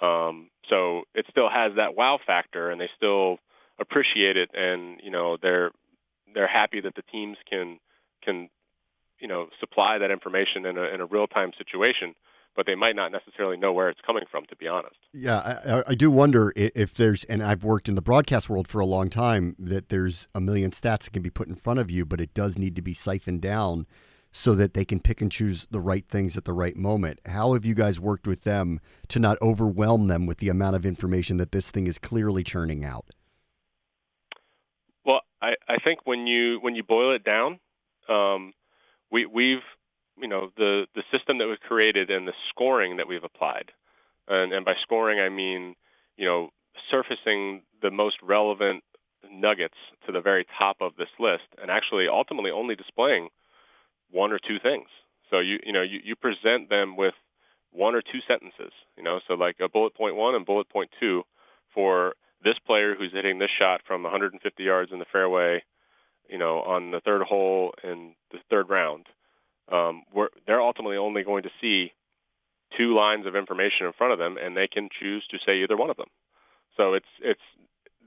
Um, 0.00 0.48
so 0.68 1.02
it 1.14 1.26
still 1.30 1.48
has 1.50 1.72
that 1.76 1.96
wow 1.96 2.18
factor, 2.26 2.70
and 2.70 2.80
they 2.80 2.88
still 2.96 3.38
appreciate 3.78 4.36
it, 4.36 4.50
and 4.54 5.00
you 5.02 5.10
know 5.10 5.36
they're 5.40 5.70
they're 6.34 6.48
happy 6.48 6.80
that 6.80 6.94
the 6.94 7.02
teams 7.02 7.36
can 7.48 7.78
can 8.22 8.48
you 9.20 9.28
know 9.28 9.48
supply 9.58 9.98
that 9.98 10.10
information 10.10 10.66
in 10.66 10.78
a 10.78 10.84
in 10.84 11.00
a 11.00 11.06
real 11.06 11.26
time 11.26 11.52
situation. 11.56 12.14
But 12.56 12.66
they 12.66 12.74
might 12.74 12.96
not 12.96 13.12
necessarily 13.12 13.56
know 13.56 13.72
where 13.72 13.88
it's 13.88 14.00
coming 14.04 14.24
from, 14.28 14.44
to 14.46 14.56
be 14.56 14.66
honest. 14.66 14.96
Yeah, 15.12 15.38
I, 15.64 15.92
I 15.92 15.94
do 15.94 16.10
wonder 16.10 16.52
if 16.56 16.94
there's, 16.94 17.22
and 17.24 17.44
I've 17.44 17.62
worked 17.62 17.88
in 17.88 17.94
the 17.94 18.02
broadcast 18.02 18.50
world 18.50 18.66
for 18.66 18.80
a 18.80 18.84
long 18.86 19.08
time, 19.08 19.54
that 19.60 19.88
there's 19.88 20.26
a 20.34 20.40
million 20.40 20.72
stats 20.72 21.04
that 21.04 21.12
can 21.12 21.22
be 21.22 21.30
put 21.30 21.46
in 21.46 21.54
front 21.54 21.78
of 21.78 21.92
you, 21.92 22.04
but 22.04 22.20
it 22.20 22.34
does 22.34 22.58
need 22.58 22.74
to 22.74 22.82
be 22.82 22.92
siphoned 22.92 23.40
down 23.40 23.86
so 24.32 24.54
that 24.56 24.74
they 24.74 24.84
can 24.84 24.98
pick 24.98 25.20
and 25.20 25.30
choose 25.30 25.68
the 25.70 25.80
right 25.80 26.06
things 26.08 26.36
at 26.36 26.44
the 26.44 26.52
right 26.52 26.76
moment. 26.76 27.20
How 27.26 27.52
have 27.54 27.64
you 27.64 27.74
guys 27.74 28.00
worked 28.00 28.26
with 28.26 28.42
them 28.42 28.80
to 29.08 29.20
not 29.20 29.38
overwhelm 29.40 30.08
them 30.08 30.26
with 30.26 30.38
the 30.38 30.48
amount 30.48 30.74
of 30.74 30.84
information 30.84 31.36
that 31.36 31.52
this 31.52 31.70
thing 31.70 31.86
is 31.86 31.98
clearly 31.98 32.42
churning 32.42 32.84
out? 32.84 33.06
Well, 35.04 35.20
I, 35.40 35.54
I 35.68 35.76
think 35.84 36.00
when 36.04 36.26
you 36.26 36.58
when 36.60 36.74
you 36.74 36.82
boil 36.82 37.14
it 37.14 37.24
down, 37.24 37.60
um, 38.08 38.52
we 39.10 39.26
we've 39.26 39.64
you 40.18 40.28
know 40.28 40.50
the 40.56 40.86
the 40.94 41.02
system 41.12 41.38
that 41.38 41.48
we've 41.48 41.60
created 41.60 42.10
and 42.10 42.26
the 42.26 42.34
scoring 42.48 42.96
that 42.96 43.08
we've 43.08 43.24
applied, 43.24 43.72
and, 44.28 44.52
and 44.52 44.64
by 44.64 44.74
scoring 44.82 45.20
I 45.20 45.28
mean 45.28 45.74
you 46.16 46.26
know 46.26 46.50
surfacing 46.90 47.62
the 47.82 47.90
most 47.90 48.16
relevant 48.22 48.84
nuggets 49.30 49.76
to 50.06 50.12
the 50.12 50.20
very 50.20 50.46
top 50.60 50.76
of 50.80 50.96
this 50.96 51.08
list, 51.18 51.44
and 51.60 51.70
actually 51.70 52.06
ultimately 52.08 52.50
only 52.50 52.74
displaying 52.74 53.28
one 54.10 54.32
or 54.32 54.38
two 54.38 54.58
things. 54.62 54.88
So 55.30 55.38
you 55.38 55.58
you 55.64 55.72
know 55.72 55.82
you, 55.82 56.00
you 56.04 56.16
present 56.16 56.68
them 56.68 56.96
with 56.96 57.14
one 57.72 57.94
or 57.94 58.02
two 58.02 58.20
sentences. 58.28 58.72
You 58.96 59.02
know, 59.02 59.20
so 59.26 59.34
like 59.34 59.56
a 59.60 59.68
bullet 59.68 59.94
point 59.94 60.16
one 60.16 60.34
and 60.34 60.44
bullet 60.46 60.68
point 60.68 60.90
two 60.98 61.22
for 61.74 62.14
this 62.42 62.58
player 62.66 62.94
who's 62.94 63.12
hitting 63.12 63.38
this 63.38 63.50
shot 63.60 63.82
from 63.86 64.02
150 64.02 64.62
yards 64.62 64.92
in 64.92 64.98
the 64.98 65.04
fairway, 65.12 65.62
you 66.30 66.38
know, 66.38 66.60
on 66.60 66.90
the 66.90 67.00
third 67.00 67.22
hole 67.22 67.74
in 67.82 68.14
the 68.30 68.38
third 68.48 68.70
round. 68.70 69.06
Um, 69.70 70.02
they're 70.46 70.60
ultimately 70.60 70.96
only 70.96 71.22
going 71.22 71.42
to 71.44 71.50
see 71.60 71.92
two 72.76 72.94
lines 72.94 73.26
of 73.26 73.36
information 73.36 73.86
in 73.86 73.92
front 73.92 74.12
of 74.12 74.18
them, 74.18 74.36
and 74.36 74.56
they 74.56 74.66
can 74.66 74.88
choose 75.00 75.26
to 75.30 75.38
say 75.46 75.58
either 75.62 75.76
one 75.76 75.90
of 75.90 75.96
them. 75.96 76.08
So 76.76 76.94
it's 76.94 77.06
it's 77.20 77.40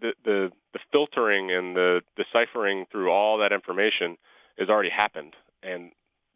the 0.01 0.13
the, 0.24 0.51
the 0.74 0.80
filtering 0.92 1.51
and 1.51 1.75
the 1.75 2.01
deciphering 2.15 2.86
through 2.92 3.12
all 3.12 3.39
that 3.39 3.51
information 3.51 4.18
has 4.58 4.70
already 4.70 4.89
happened, 4.89 5.36
and 5.62 5.92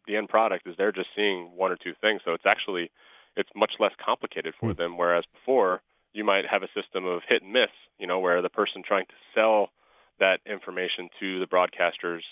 the 0.06 0.16
end 0.16 0.28
product 0.28 0.66
is 0.66 0.74
they're 0.76 0.92
just 0.92 1.08
seeing 1.16 1.50
one 1.56 1.72
or 1.72 1.76
two 1.76 1.94
things. 2.00 2.22
So 2.24 2.32
it's 2.32 2.46
actually 2.46 2.90
it's 3.36 3.50
much 3.54 3.72
less 3.78 3.92
complicated 4.04 4.54
for 4.58 4.72
mm. 4.72 4.76
them. 4.76 4.96
Whereas 4.96 5.24
before, 5.32 5.80
you 6.12 6.24
might 6.24 6.44
have 6.50 6.62
a 6.62 6.68
system 6.74 7.06
of 7.06 7.22
hit 7.28 7.42
and 7.42 7.52
miss, 7.52 7.70
you 7.98 8.06
know, 8.06 8.18
where 8.18 8.42
the 8.42 8.48
person 8.48 8.82
trying 8.86 9.06
to 9.06 9.14
sell 9.38 9.70
that 10.20 10.40
information 10.46 11.08
to 11.20 11.40
the 11.40 11.46
broadcasters, 11.46 12.22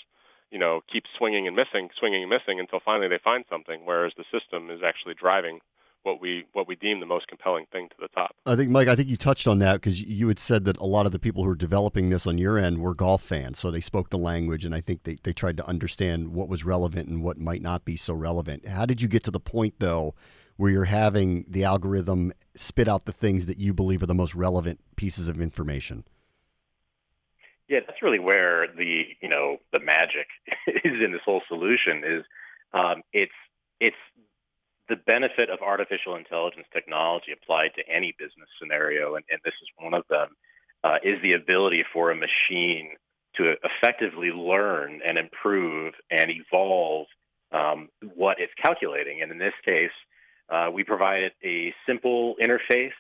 you 0.51 0.59
know, 0.59 0.81
keeps 0.93 1.09
swinging 1.19 1.47
and 1.47 1.57
missing, 1.57 1.89
swinging 1.99 2.23
and 2.23 2.31
missing 2.31 2.61
until 2.61 2.81
finally 2.85 3.09
they 3.09 3.21
find 3.23 3.45
something. 3.51 3.83
Whereas 3.85 4.13
the 4.17 4.25
system 4.31 4.71
is 4.71 4.81
actually 4.85 5.15
driving 5.15 5.61
what 6.07 6.21
we 6.21 6.45
what 6.53 6.69
we 6.69 6.77
deem 6.77 7.01
the 7.01 7.07
most 7.07 7.27
compelling 7.27 7.67
thing 7.73 7.89
to 7.89 7.97
the 7.99 8.09
top. 8.09 8.35
I 8.47 8.55
think, 8.55 8.71
Mike, 8.71 8.89
I 8.89 8.95
think 8.95 9.09
you 9.09 9.17
touched 9.17 9.49
on 9.49 9.59
that 9.59 9.75
because 9.75 10.01
you 10.01 10.29
had 10.29 10.39
said 10.39 10.65
that 10.65 10.79
a 10.79 10.87
lot 10.87 11.05
of 11.05 11.13
the 11.13 11.19
people 11.19 11.43
who 11.43 11.49
were 11.49 11.57
developing 11.57 12.09
this 12.09 12.27
on 12.27 12.39
your 12.39 12.57
end 12.59 12.79
were 12.79 12.95
golf 12.95 13.23
fans, 13.23 13.59
so 13.59 13.71
they 13.71 13.81
spoke 13.81 14.11
the 14.11 14.17
language, 14.17 14.65
and 14.65 14.75
I 14.75 14.81
think 14.81 15.03
they, 15.03 15.19
they 15.25 15.33
tried 15.33 15.57
to 15.59 15.67
understand 15.67 16.29
what 16.29 16.49
was 16.49 16.65
relevant 16.65 17.09
and 17.09 17.23
what 17.23 17.39
might 17.39 17.61
not 17.61 17.85
be 17.85 17.97
so 17.97 18.15
relevant. 18.15 18.69
How 18.69 18.87
did 18.87 19.03
you 19.03 19.09
get 19.09 19.25
to 19.25 19.31
the 19.31 19.41
point 19.41 19.75
though? 19.81 20.15
Where 20.59 20.71
you're 20.71 20.85
having 20.85 21.45
the 21.47 21.65
algorithm 21.65 22.33
spit 22.55 22.89
out 22.89 23.05
the 23.05 23.13
things 23.13 23.45
that 23.45 23.59
you 23.59 23.75
believe 23.75 24.03
are 24.03 24.07
the 24.07 24.15
most 24.15 24.35
relevant 24.35 24.81
pieces 24.97 25.29
of 25.29 25.39
information. 25.39 26.05
Yeah, 27.69 27.81
that's 27.87 28.03
really 28.03 28.19
where 28.21 28.69
the 28.69 29.05
you 29.21 29.29
know 29.29 29.59
the 29.73 29.81
magic 29.81 30.29
is 30.67 31.05
in 31.05 31.13
this 31.13 31.23
whole 31.25 31.43
solution. 31.49 32.03
Is 32.05 32.25
um, 32.73 33.03
it's 33.13 33.33
it's 33.81 33.97
the 34.89 34.97
benefit 34.97 35.51
of 35.51 35.61
artificial 35.61 36.15
intelligence 36.17 36.67
technology 36.73 37.33
applied 37.33 37.71
to 37.77 37.83
any 37.93 38.15
business 38.19 38.49
scenario, 38.61 39.17
and, 39.17 39.25
and 39.31 39.41
this 39.45 39.55
is 39.61 39.69
one 39.79 39.95
of 39.95 40.05
them, 40.09 40.29
uh, 40.85 40.99
is 41.03 41.21
the 41.23 41.33
ability 41.33 41.85
for 41.93 42.11
a 42.11 42.15
machine 42.15 42.91
to 43.37 43.57
effectively 43.65 44.31
learn 44.31 45.01
and 45.07 45.19
improve 45.19 45.93
and 46.11 46.31
evolve 46.31 47.07
um, 47.53 47.89
what 48.15 48.39
it's 48.41 48.53
calculating. 48.61 49.23
And 49.23 49.31
in 49.31 49.39
this 49.39 49.55
case, 49.65 49.91
uh, 50.49 50.71
we 50.73 50.85
provided 50.85 51.33
a 51.45 51.75
simple 51.87 52.37
interface 52.41 52.91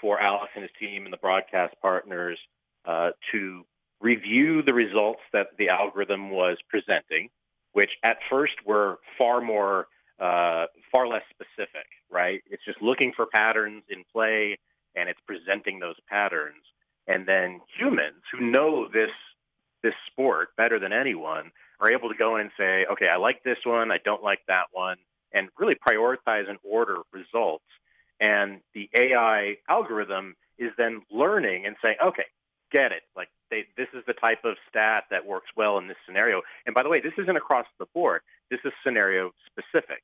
for 0.00 0.20
Alex 0.20 0.52
and 0.54 0.62
his 0.62 0.70
team 0.78 1.04
and 1.04 1.12
the 1.12 1.18
broadcast 1.18 1.74
partners 1.82 2.38
uh, 2.86 3.10
to 3.32 3.64
review 4.00 4.62
the 4.62 4.74
results 4.74 5.20
that 5.32 5.48
the 5.58 5.68
algorithm 5.68 6.30
was 6.30 6.56
presenting, 6.68 7.30
which 7.72 7.90
at 8.02 8.18
first 8.30 8.54
were 8.66 8.98
far 9.16 9.40
more 9.40 9.88
uh, 10.20 10.66
far 10.90 11.06
less 11.06 11.22
specific, 11.30 11.86
right? 12.10 12.42
It's 12.50 12.64
just 12.64 12.82
looking 12.82 13.12
for 13.14 13.26
patterns 13.26 13.84
in 13.88 14.04
play 14.12 14.58
and 14.96 15.08
it's 15.08 15.20
presenting 15.26 15.78
those 15.78 15.94
patterns. 16.08 16.62
And 17.06 17.26
then 17.26 17.60
humans 17.78 18.22
who 18.32 18.50
know 18.50 18.88
this 18.92 19.10
this 19.82 19.94
sport 20.10 20.48
better 20.56 20.80
than 20.80 20.92
anyone 20.92 21.52
are 21.80 21.92
able 21.92 22.08
to 22.08 22.16
go 22.16 22.34
in 22.36 22.42
and 22.42 22.50
say, 22.58 22.84
okay, 22.90 23.08
I 23.08 23.16
like 23.16 23.44
this 23.44 23.58
one, 23.64 23.92
I 23.92 23.98
don't 24.04 24.22
like 24.22 24.40
that 24.48 24.66
one, 24.72 24.96
and 25.32 25.48
really 25.56 25.76
prioritize 25.76 26.48
and 26.48 26.58
order 26.64 26.96
results. 27.12 27.64
And 28.20 28.60
the 28.74 28.90
AI 28.98 29.58
algorithm 29.68 30.34
is 30.58 30.72
then 30.76 31.02
learning 31.12 31.66
and 31.66 31.76
saying, 31.80 31.96
okay, 32.04 32.24
get 32.72 32.90
it. 32.90 33.02
Like 33.16 33.28
they, 33.50 33.64
this 33.76 33.88
is 33.94 34.02
the 34.06 34.14
type 34.14 34.44
of 34.44 34.56
stat 34.68 35.04
that 35.10 35.26
works 35.26 35.48
well 35.56 35.78
in 35.78 35.88
this 35.88 35.96
scenario. 36.06 36.42
And 36.66 36.74
by 36.74 36.82
the 36.82 36.88
way, 36.88 37.00
this 37.00 37.12
isn't 37.18 37.36
across 37.36 37.66
the 37.78 37.86
board. 37.94 38.22
This 38.50 38.60
is 38.64 38.72
scenario 38.84 39.32
specific. 39.46 40.02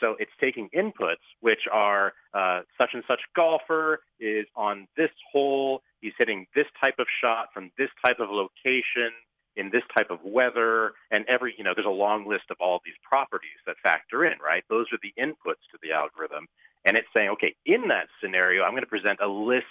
So 0.00 0.16
it's 0.18 0.32
taking 0.40 0.68
inputs, 0.76 1.22
which 1.40 1.62
are 1.72 2.12
uh, 2.34 2.62
such 2.80 2.90
and 2.94 3.04
such 3.06 3.20
golfer 3.36 4.00
is 4.18 4.46
on 4.56 4.88
this 4.96 5.10
hole, 5.32 5.82
he's 6.00 6.12
hitting 6.18 6.46
this 6.54 6.66
type 6.82 6.96
of 6.98 7.06
shot 7.22 7.48
from 7.54 7.70
this 7.78 7.90
type 8.04 8.18
of 8.18 8.28
location 8.30 9.12
in 9.56 9.70
this 9.70 9.82
type 9.96 10.10
of 10.10 10.18
weather, 10.24 10.92
and 11.10 11.24
every, 11.28 11.54
you 11.56 11.62
know, 11.62 11.72
there's 11.74 11.86
a 11.86 11.90
long 11.90 12.28
list 12.28 12.44
of 12.50 12.56
all 12.60 12.80
these 12.84 12.94
properties 13.08 13.58
that 13.66 13.76
factor 13.82 14.24
in, 14.24 14.34
right? 14.44 14.64
Those 14.68 14.86
are 14.92 14.98
the 15.02 15.14
inputs 15.20 15.62
to 15.70 15.78
the 15.80 15.92
algorithm. 15.92 16.48
And 16.84 16.96
it's 16.96 17.06
saying, 17.14 17.30
okay, 17.30 17.54
in 17.64 17.88
that 17.88 18.08
scenario, 18.20 18.64
I'm 18.64 18.72
going 18.72 18.82
to 18.82 18.88
present 18.88 19.20
a 19.22 19.28
list 19.28 19.64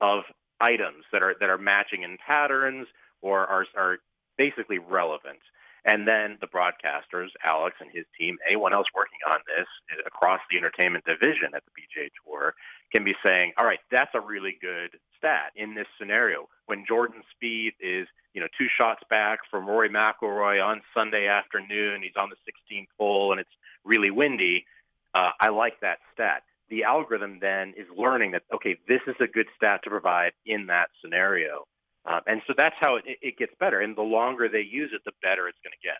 of 0.00 0.22
items 0.60 1.04
that 1.12 1.22
are 1.22 1.34
that 1.40 1.48
are 1.48 1.58
matching 1.58 2.02
in 2.02 2.16
patterns 2.26 2.86
or 3.20 3.46
are, 3.46 3.66
are 3.76 3.98
basically 4.38 4.78
relevant. 4.78 5.40
And 5.86 6.06
then 6.06 6.36
the 6.40 6.48
broadcasters, 6.48 7.28
Alex 7.44 7.76
and 7.80 7.88
his 7.92 8.04
team, 8.18 8.38
anyone 8.48 8.74
else 8.74 8.88
working 8.94 9.20
on 9.30 9.38
this 9.46 9.68
across 10.04 10.40
the 10.50 10.58
entertainment 10.58 11.04
division 11.04 11.54
at 11.54 11.62
the 11.64 11.70
PGA 11.70 12.10
Tour, 12.24 12.54
can 12.92 13.04
be 13.04 13.14
saying, 13.24 13.52
all 13.56 13.64
right, 13.64 13.78
that's 13.92 14.10
a 14.14 14.20
really 14.20 14.58
good 14.60 14.98
stat 15.16 15.52
in 15.54 15.76
this 15.76 15.86
scenario. 15.96 16.48
When 16.66 16.84
Jordan 16.88 17.22
Spieth 17.30 17.78
is, 17.80 18.08
you 18.34 18.40
know, 18.40 18.48
two 18.58 18.66
shots 18.80 19.02
back 19.08 19.38
from 19.48 19.66
Rory 19.66 19.88
McIlroy 19.88 20.64
on 20.64 20.82
Sunday 20.92 21.28
afternoon, 21.28 22.02
he's 22.02 22.16
on 22.16 22.30
the 22.30 22.36
16th 22.74 22.88
hole 22.98 23.30
and 23.30 23.40
it's 23.40 23.50
really 23.84 24.10
windy. 24.10 24.66
Uh, 25.14 25.30
I 25.38 25.50
like 25.50 25.80
that 25.80 25.98
stat. 26.12 26.42
The 26.68 26.84
algorithm 26.84 27.38
then 27.40 27.74
is 27.76 27.86
learning 27.96 28.32
that 28.32 28.42
okay, 28.54 28.76
this 28.88 29.00
is 29.06 29.14
a 29.20 29.26
good 29.26 29.46
stat 29.56 29.80
to 29.84 29.90
provide 29.90 30.32
in 30.44 30.66
that 30.66 30.88
scenario. 31.02 31.66
Um, 32.04 32.20
and 32.26 32.42
so 32.46 32.54
that's 32.56 32.76
how 32.78 32.96
it, 32.96 33.04
it, 33.20 33.36
gets 33.36 33.52
better. 33.58 33.80
And 33.80 33.96
the 33.96 34.02
longer 34.02 34.48
they 34.48 34.60
use 34.60 34.92
it, 34.94 35.02
the 35.04 35.12
better 35.22 35.48
it's 35.48 35.58
going 35.64 35.72
to 35.72 35.82
get. 35.82 35.98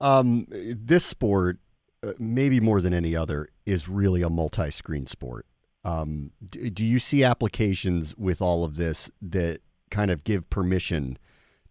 Um, 0.00 0.46
this 0.48 1.04
sport, 1.04 1.58
uh, 2.04 2.12
maybe 2.20 2.60
more 2.60 2.80
than 2.80 2.94
any 2.94 3.16
other, 3.16 3.48
is 3.66 3.88
really 3.88 4.22
a 4.22 4.30
multi 4.30 4.70
screen 4.70 5.06
sport. 5.06 5.46
Um, 5.84 6.30
do, 6.44 6.70
do 6.70 6.86
you 6.86 7.00
see 7.00 7.24
applications 7.24 8.16
with 8.16 8.40
all 8.40 8.64
of 8.64 8.76
this 8.76 9.10
that 9.20 9.60
kind 9.90 10.10
of 10.10 10.22
give 10.22 10.48
permission 10.50 11.18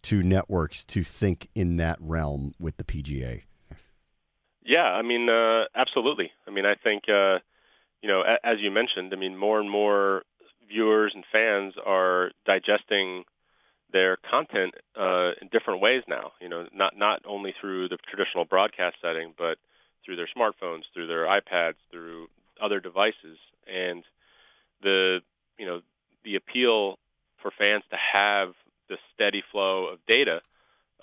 to 0.04 0.24
networks 0.24 0.84
to 0.86 1.04
think 1.04 1.50
in 1.56 1.78
that 1.78 1.98
realm 2.00 2.54
with 2.60 2.78
the 2.78 2.84
PGA? 2.84 3.44
Yeah, 4.64 4.84
I 4.84 5.02
mean, 5.02 5.30
uh, 5.30 5.66
absolutely. 5.76 6.32
I 6.48 6.52
mean, 6.52 6.66
I 6.66 6.76
think, 6.76 7.04
uh, 7.08 7.40
you 8.08 8.14
know, 8.14 8.22
a- 8.22 8.46
as 8.46 8.60
you 8.62 8.72
mentioned, 8.72 9.14
I 9.14 9.18
mean, 9.18 9.36
more 9.36 9.60
and 9.60 9.70
more 9.70 10.24
viewers 10.70 11.12
and 11.14 11.26
fans 11.30 11.74
are 11.86 12.32
digesting 12.46 13.26
their 13.92 14.16
content 14.16 14.76
uh, 14.96 15.32
in 15.42 15.50
different 15.52 15.82
ways 15.82 16.04
now. 16.08 16.32
You 16.40 16.48
know, 16.48 16.68
not 16.74 16.98
not 16.98 17.22
only 17.26 17.54
through 17.60 17.90
the 17.90 17.98
traditional 18.10 18.46
broadcast 18.46 18.96
setting, 19.02 19.34
but 19.38 19.58
through 20.06 20.16
their 20.16 20.30
smartphones, 20.36 20.84
through 20.94 21.08
their 21.08 21.26
iPads, 21.26 21.76
through 21.92 22.28
other 22.62 22.80
devices, 22.80 23.38
and 23.68 24.06
the 24.82 25.20
you 25.58 25.66
know 25.66 25.82
the 26.24 26.36
appeal 26.36 26.98
for 27.42 27.52
fans 27.62 27.84
to 27.90 27.98
have 28.14 28.54
the 28.88 28.98
steady 29.14 29.44
flow 29.52 29.88
of 29.88 30.00
data 30.08 30.42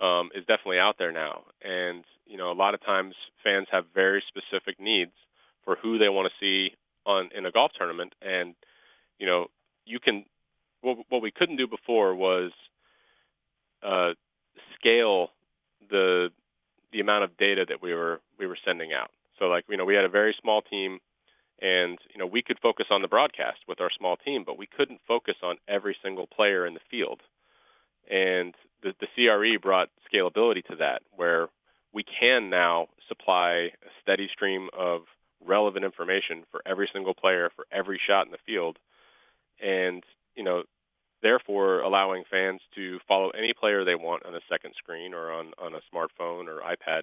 um, 0.00 0.30
is 0.34 0.46
definitely 0.46 0.78
out 0.78 0.96
there 0.98 1.12
now. 1.12 1.42
And 1.62 2.02
you 2.26 2.38
know, 2.38 2.50
a 2.50 2.56
lot 2.56 2.72
of 2.72 2.82
times 2.82 3.14
fans 3.42 3.66
have 3.70 3.84
very 3.94 4.22
specific 4.26 4.80
needs 4.80 5.12
for 5.66 5.76
who 5.76 5.98
they 5.98 6.08
want 6.08 6.30
to 6.30 6.34
see 6.40 6.74
on 7.06 7.30
in 7.34 7.46
a 7.46 7.50
golf 7.50 7.72
tournament, 7.76 8.14
and 8.22 8.54
you 9.18 9.26
know, 9.26 9.46
you 9.84 9.98
can. 10.00 10.24
What, 10.80 10.98
what 11.08 11.22
we 11.22 11.30
couldn't 11.30 11.56
do 11.56 11.66
before 11.66 12.14
was 12.14 12.52
uh, 13.82 14.12
scale 14.78 15.30
the 15.90 16.30
the 16.92 17.00
amount 17.00 17.24
of 17.24 17.36
data 17.36 17.64
that 17.68 17.82
we 17.82 17.92
were 17.94 18.20
we 18.38 18.46
were 18.46 18.58
sending 18.64 18.92
out. 18.92 19.10
So 19.38 19.46
like 19.46 19.64
you 19.68 19.76
know 19.76 19.84
we 19.84 19.94
had 19.94 20.04
a 20.04 20.08
very 20.08 20.34
small 20.40 20.62
team, 20.62 21.00
and 21.60 21.98
you 22.12 22.18
know 22.18 22.26
we 22.26 22.42
could 22.42 22.58
focus 22.60 22.86
on 22.90 23.02
the 23.02 23.08
broadcast 23.08 23.58
with 23.68 23.80
our 23.80 23.90
small 23.96 24.16
team, 24.16 24.44
but 24.44 24.58
we 24.58 24.66
couldn't 24.66 25.00
focus 25.06 25.36
on 25.42 25.56
every 25.68 25.96
single 26.02 26.26
player 26.26 26.66
in 26.66 26.74
the 26.74 26.80
field. 26.90 27.20
And 28.10 28.54
the, 28.82 28.94
the 29.00 29.08
CRE 29.14 29.58
brought 29.60 29.88
scalability 30.12 30.64
to 30.66 30.76
that, 30.76 31.02
where 31.12 31.48
we 31.92 32.04
can 32.04 32.50
now 32.50 32.88
supply 33.08 33.70
a 33.82 33.90
steady 34.02 34.28
stream 34.32 34.68
of 34.76 35.02
relevant 35.46 35.84
information 35.84 36.44
for 36.50 36.62
every 36.66 36.88
single 36.92 37.14
player 37.14 37.50
for 37.54 37.66
every 37.72 38.00
shot 38.04 38.26
in 38.26 38.32
the 38.32 38.38
field, 38.46 38.78
and 39.62 40.02
you 40.34 40.42
know, 40.42 40.64
therefore 41.22 41.80
allowing 41.80 42.24
fans 42.30 42.60
to 42.74 42.98
follow 43.08 43.30
any 43.30 43.52
player 43.52 43.84
they 43.84 43.94
want 43.94 44.26
on 44.26 44.34
a 44.34 44.40
second 44.48 44.74
screen 44.76 45.14
or 45.14 45.32
on 45.32 45.52
on 45.58 45.74
a 45.74 45.80
smartphone 45.94 46.48
or 46.48 46.60
iPad, 46.60 47.02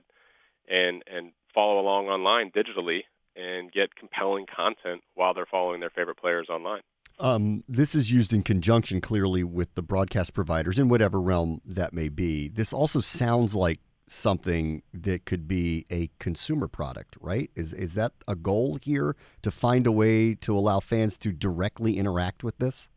and 0.67 1.03
and 1.07 1.31
follow 1.53 1.79
along 1.79 2.07
online 2.07 2.51
digitally 2.51 3.01
and 3.35 3.71
get 3.71 3.95
compelling 3.95 4.45
content 4.53 5.01
while 5.15 5.33
they're 5.33 5.45
following 5.45 5.79
their 5.79 5.89
favorite 5.89 6.17
players 6.17 6.47
online. 6.49 6.81
Um, 7.19 7.63
this 7.67 7.93
is 7.93 8.11
used 8.11 8.33
in 8.33 8.41
conjunction 8.41 8.99
clearly 8.99 9.43
with 9.43 9.75
the 9.75 9.83
broadcast 9.83 10.33
providers 10.33 10.79
in 10.79 10.89
whatever 10.89 11.21
realm 11.21 11.61
that 11.65 11.93
may 11.93 12.09
be. 12.09 12.49
This 12.49 12.73
also 12.73 12.99
sounds 12.99 13.53
like 13.53 13.79
something 14.07 14.83
that 14.93 15.25
could 15.25 15.47
be 15.47 15.85
a 15.89 16.09
consumer 16.19 16.67
product, 16.67 17.17
right? 17.21 17.49
Is 17.55 17.73
is 17.73 17.93
that 17.95 18.13
a 18.27 18.35
goal 18.35 18.77
here 18.81 19.15
to 19.41 19.51
find 19.51 19.87
a 19.87 19.91
way 19.91 20.35
to 20.35 20.57
allow 20.57 20.79
fans 20.79 21.17
to 21.19 21.31
directly 21.31 21.97
interact 21.97 22.43
with 22.43 22.57
this? 22.57 22.89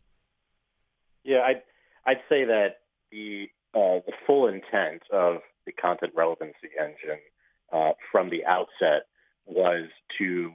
Yeah, 1.24 1.40
I'd 1.40 1.62
I'd 2.06 2.20
say 2.28 2.44
that 2.44 2.80
the 3.10 3.48
uh, 3.74 4.00
the 4.06 4.12
full 4.26 4.48
intent 4.48 5.02
of 5.12 5.38
the 5.66 5.72
content 5.72 6.12
relevancy 6.14 6.70
engine 6.78 7.20
uh, 7.72 7.92
from 8.12 8.30
the 8.30 8.44
outset 8.44 9.06
was 9.46 9.88
to 10.18 10.52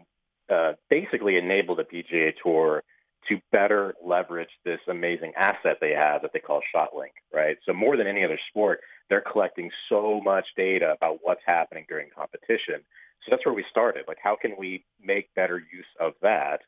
uh, 0.49 0.73
basically 0.89 1.37
enable 1.37 1.75
the 1.75 1.83
PGA 1.83 2.31
Tour 2.41 2.83
to 3.27 3.39
better 3.51 3.93
leverage 4.03 4.49
this 4.63 4.79
amazing 4.87 5.33
asset 5.35 5.77
they 5.81 5.91
have 5.91 6.21
that 6.21 6.31
they 6.33 6.39
call 6.39 6.61
ShotLink, 6.73 7.13
right? 7.33 7.57
So 7.65 7.73
more 7.73 7.97
than 7.97 8.07
any 8.07 8.23
other 8.23 8.39
sport, 8.49 8.79
they're 9.09 9.21
collecting 9.21 9.69
so 9.89 10.21
much 10.21 10.45
data 10.55 10.93
about 10.95 11.19
what's 11.21 11.41
happening 11.45 11.85
during 11.89 12.09
competition. 12.15 12.81
So 13.21 13.31
that's 13.31 13.45
where 13.45 13.53
we 13.53 13.65
started. 13.69 14.05
Like, 14.07 14.19
how 14.23 14.35
can 14.35 14.55
we 14.57 14.85
make 15.03 15.33
better 15.35 15.57
use 15.57 15.85
of 15.99 16.13
that? 16.21 16.61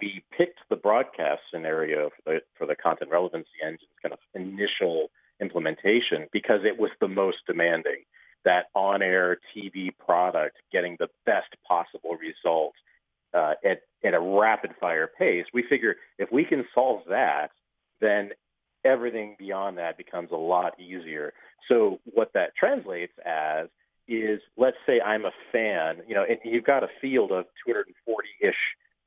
We 0.00 0.22
picked 0.36 0.60
the 0.68 0.76
broadcast 0.76 1.42
scenario 1.50 2.10
for 2.10 2.22
the 2.34 2.40
for 2.56 2.66
the 2.66 2.76
content 2.76 3.10
relevancy 3.10 3.48
engine's 3.64 3.88
kind 4.02 4.12
of 4.12 4.18
initial 4.34 5.10
implementation 5.40 6.26
because 6.32 6.60
it 6.64 6.78
was 6.78 6.90
the 7.00 7.08
most 7.08 7.38
demanding. 7.46 8.04
That 8.44 8.66
on-air 8.74 9.38
TV 9.54 9.90
product 9.98 10.56
getting 10.70 10.96
the 10.98 11.08
best 11.26 11.48
possible 11.66 12.16
result 12.16 12.74
uh, 13.34 13.54
at 13.64 13.82
at 14.04 14.14
a 14.14 14.20
rapid 14.20 14.72
fire 14.80 15.10
pace. 15.18 15.44
We 15.52 15.64
figure 15.68 15.96
if 16.18 16.30
we 16.30 16.44
can 16.44 16.64
solve 16.74 17.02
that, 17.08 17.50
then 18.00 18.30
everything 18.84 19.36
beyond 19.38 19.78
that 19.78 19.98
becomes 19.98 20.30
a 20.32 20.36
lot 20.36 20.78
easier. 20.80 21.32
So 21.68 21.98
what 22.04 22.32
that 22.34 22.54
translates 22.56 23.12
as 23.24 23.68
is 24.06 24.40
let's 24.56 24.76
say 24.86 25.00
I'm 25.00 25.24
a 25.24 25.32
fan, 25.52 25.98
you 26.06 26.14
know, 26.14 26.24
and 26.28 26.38
you've 26.44 26.64
got 26.64 26.82
a 26.82 26.88
field 27.00 27.30
of 27.30 27.44
240-ish 27.68 28.54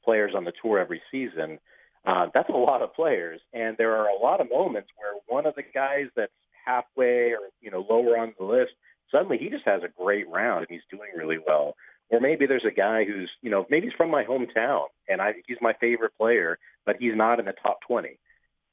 players 0.04 0.34
on 0.36 0.44
the 0.44 0.54
tour 0.62 0.78
every 0.78 1.02
season. 1.12 1.60
Uh, 2.06 2.28
that's 2.34 2.50
a 2.50 2.54
lot 2.54 2.82
of 2.82 2.94
players, 2.94 3.40
and 3.54 3.78
there 3.78 3.96
are 3.96 4.10
a 4.10 4.22
lot 4.22 4.42
of 4.42 4.50
moments 4.50 4.90
where 4.98 5.14
one 5.28 5.46
of 5.46 5.56
the 5.56 5.64
guys 5.74 6.08
that's 6.16 6.32
halfway 6.66 7.32
or 7.32 7.50
you 7.62 7.72
know 7.72 7.86
lower 7.90 8.18
on 8.18 8.34
the 8.38 8.46
list 8.46 8.72
suddenly 9.12 9.38
he 9.38 9.50
just 9.50 9.66
has 9.66 9.82
a 9.84 10.02
great 10.02 10.28
round 10.30 10.60
and 10.60 10.68
he's 10.70 10.88
doing 10.90 11.10
really 11.16 11.38
well. 11.46 11.76
Or 12.12 12.20
maybe 12.20 12.46
there's 12.46 12.66
a 12.66 12.72
guy 12.72 13.06
who's 13.06 13.32
you 13.42 13.50
know 13.50 13.66
maybe 13.70 13.88
he's 13.88 13.96
from 13.96 14.12
my 14.12 14.24
hometown 14.24 14.88
and 15.08 15.22
I 15.22 15.36
he's 15.48 15.58
my 15.62 15.74
favorite 15.74 16.12
player, 16.18 16.60
but 16.86 16.98
he's 17.00 17.16
not 17.16 17.40
in 17.40 17.46
the 17.46 17.54
top 17.54 17.80
20. 17.88 18.20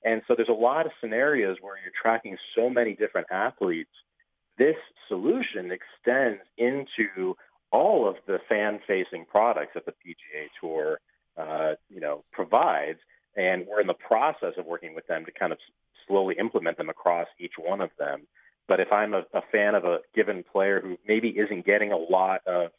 And 0.05 0.23
so 0.27 0.35
there's 0.35 0.49
a 0.49 0.53
lot 0.53 0.87
of 0.87 0.93
scenarios 1.01 1.57
where 1.61 1.77
you're 1.83 1.93
tracking 2.01 2.37
so 2.55 2.71
many 2.71 2.95
different 2.95 3.29
athletes. 3.31 3.91
This 4.57 4.77
solution 5.09 5.71
extends 5.73 6.43
into 6.57 7.37
all 7.71 8.09
of 8.09 8.17
the 8.27 8.39
fan-facing 8.49 9.27
products 9.27 9.73
that 9.75 9.85
the 9.87 9.93
PGA 9.93 10.49
Tour, 10.61 11.01
uh, 11.37 11.75
you 11.91 12.01
know, 12.01 12.25
provides, 12.33 12.99
and 13.37 13.67
we're 13.67 13.81
in 13.81 13.87
the 13.87 13.95
process 13.95 14.55
of 14.57 14.67
working 14.67 14.95
with 14.95 15.07
them 15.07 15.25
to 15.25 15.33
kind 15.33 15.53
of 15.53 15.59
slowly 16.07 16.37
implement 16.39 16.79
them 16.79 16.89
across 16.89 17.27
each 17.39 17.55
one 17.59 17.81
of 17.81 17.91
them. 17.99 18.23
But 18.67 18.81
if 18.81 18.93
I'm 18.93 19.15
a, 19.15 19.25
a 19.33 19.43
fan 19.53 19.75
of 19.75 19.85
a 19.85 19.99
given 20.15 20.45
player 20.51 20.81
who 20.81 20.99
maybe 21.07 21.29
isn't 21.29 21.67
getting 21.67 21.93
a 21.93 21.97
lot 21.97 22.41
of 22.47 22.71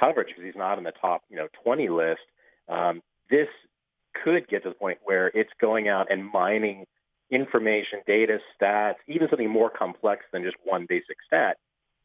coverage 0.00 0.28
because 0.28 0.44
he's 0.44 0.56
not 0.56 0.78
in 0.78 0.84
the 0.84 0.92
top, 0.92 1.22
you 1.28 1.36
know, 1.36 1.48
20 1.62 1.88
list, 1.88 2.20
um, 2.68 3.02
this 3.30 3.48
could 4.24 4.48
get 4.48 4.62
to 4.62 4.70
the 4.70 4.74
point 4.74 4.98
where 5.04 5.28
it's 5.28 5.50
going 5.60 5.88
out 5.88 6.10
and 6.10 6.24
mining 6.24 6.86
information, 7.30 8.00
data, 8.06 8.38
stats, 8.60 8.96
even 9.06 9.28
something 9.28 9.50
more 9.50 9.70
complex 9.70 10.24
than 10.32 10.42
just 10.42 10.56
one 10.64 10.86
basic 10.88 11.16
stat. 11.26 11.58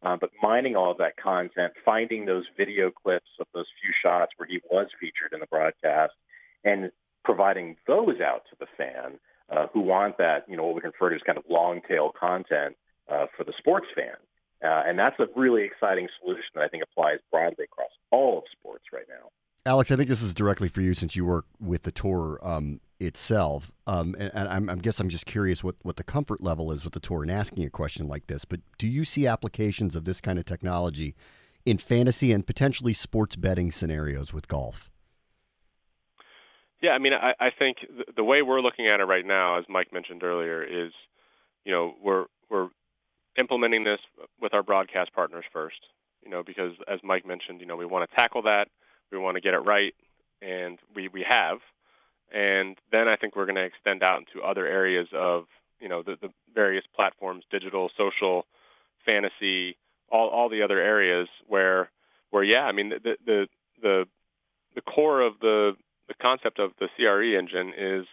Uh, 0.04 0.16
but 0.16 0.30
mining 0.42 0.76
all 0.76 0.92
of 0.92 0.98
that 1.00 1.18
content, 1.18 1.74
finding 1.84 2.26
those 2.26 2.44
video 2.56 2.92
clips 2.92 3.30
of 3.40 3.48
those 3.54 3.66
few 3.82 3.92
shots 4.04 4.32
where 4.38 4.48
he 4.48 4.60
was 4.70 4.88
featured 5.00 5.34
in 5.34 5.40
the 5.40 5.48
broadcast, 5.48 6.14
and 6.64 6.92
providing 7.24 7.76
those 7.88 8.20
out 8.22 8.44
to 8.50 8.56
the 8.60 8.68
fan 8.78 9.18
uh, 9.50 9.68
who 9.74 9.82
want 9.82 10.18
that, 10.18 10.46
you 10.48 10.56
know, 10.56 10.66
what 10.66 10.76
we 10.76 10.82
refer 10.82 11.10
to 11.10 11.16
as 11.16 11.22
kind 11.26 11.38
of 11.38 11.44
long 11.50 11.82
tail 11.88 12.12
content 12.20 12.76
uh, 13.12 13.26
for 13.36 13.44
the 13.44 13.54
sports 13.58 13.88
fan. 13.96 14.16
Uh, 14.64 14.84
and 14.86 14.98
that's 14.98 15.20
a 15.20 15.28
really 15.36 15.64
exciting 15.64 16.08
solution 16.22 16.44
that 16.56 16.64
I 16.64 16.68
think 16.68 16.84
applies 16.84 17.20
broadly 17.32 17.66
across 17.66 17.92
all 18.12 18.40
of 18.40 18.44
sports 18.52 18.86
right 18.94 19.06
now. 19.08 19.30
Alex, 19.66 19.92
I 19.92 19.96
think 19.96 20.08
this 20.08 20.22
is 20.22 20.34
directly 20.34 20.70
for 20.70 20.82
you 20.82 20.94
since 20.94 21.16
you 21.16 21.26
work 21.26 21.46
with 21.60 21.84
the 21.84 21.92
tour 21.92 22.40
um, 22.44 22.80
itself. 23.00 23.72
Um, 23.88 24.16
and, 24.20 24.32
and 24.34 24.48
I'm, 24.48 24.70
I 24.70 24.76
guess 24.76 25.00
I'm 25.00 25.10
just 25.10 25.26
curious 25.26 25.64
what, 25.64 25.76
what 25.82 25.98
the 25.98 26.04
comfort 26.04 26.42
level 26.42 26.72
is 26.72 26.84
with 26.84 26.94
the 26.94 27.00
tour 27.00 27.24
in 27.24 27.30
asking 27.30 27.66
a 27.66 27.70
question 27.70 28.08
like 28.08 28.28
this. 28.28 28.46
But 28.46 28.62
do 28.78 28.88
you 28.88 29.06
see 29.06 29.28
applications 29.28 29.96
of 29.96 30.06
this 30.06 30.22
kind 30.22 30.38
of 30.38 30.46
technology 30.46 31.16
in 31.66 31.78
fantasy 31.78 32.32
and 32.32 32.46
potentially 32.46 32.94
sports 32.94 33.36
betting 33.36 33.72
scenarios 33.72 34.34
with 34.34 34.48
golf? 34.48 34.92
Yeah, 36.82 36.92
I 36.92 37.00
mean, 37.00 37.14
I, 37.14 37.34
I 37.40 37.50
think 37.50 37.78
the 38.16 38.24
way 38.24 38.44
we're 38.44 38.62
looking 38.62 38.86
at 38.86 39.00
it 39.00 39.06
right 39.06 39.26
now, 39.26 39.58
as 39.58 39.66
Mike 39.68 39.92
mentioned 39.92 40.24
earlier, 40.24 40.64
is 40.64 40.92
you 41.64 41.72
know 41.72 41.96
we're 42.04 42.26
we're 42.50 42.68
implementing 43.40 43.84
this 43.84 44.00
with 44.42 44.54
our 44.54 44.64
broadcast 44.64 45.14
partners 45.14 45.46
first. 45.52 45.80
You 46.24 46.32
know, 46.32 46.44
because 46.44 46.72
as 46.88 47.00
Mike 47.04 47.26
mentioned, 47.26 47.62
you 47.62 47.68
know, 47.68 47.76
we 47.76 47.86
want 47.86 48.10
to 48.10 48.16
tackle 48.16 48.42
that 48.44 48.68
we 49.12 49.18
want 49.18 49.36
to 49.36 49.42
get 49.42 49.54
it 49.54 49.60
right, 49.60 49.94
and 50.42 50.80
we, 50.96 51.08
we 51.08 51.26
have. 51.28 51.60
And 52.34 52.78
then 52.92 53.08
I 53.10 53.16
think 53.16 53.36
we're 53.36 53.46
going 53.46 53.56
to 53.56 53.64
extend 53.64 54.04
out 54.04 54.20
into 54.20 54.46
other 54.46 54.66
areas 54.66 55.08
of 55.14 55.46
you 55.80 55.90
know 55.90 56.02
the, 56.04 56.16
the 56.22 56.30
various 56.54 56.84
platforms, 56.96 57.44
digital, 57.52 57.90
social, 57.98 58.46
fantasy, 59.08 59.78
all, 60.10 60.30
all 60.30 60.50
the 60.50 60.64
other 60.64 60.80
areas 60.80 61.28
where 61.48 61.92
where 62.32 62.44
yeah, 62.44 62.64
I 62.64 62.72
mean 62.72 62.90
the 62.90 63.16
the 63.26 63.48
the 63.82 64.06
the 64.74 64.82
core 64.82 65.22
of 65.22 65.34
the 65.40 65.74
the 66.08 66.16
concept 66.16 66.60
of 66.60 66.72
the 66.80 66.88
CRE 66.96 67.38
engine 67.38 67.74
is 67.78 68.06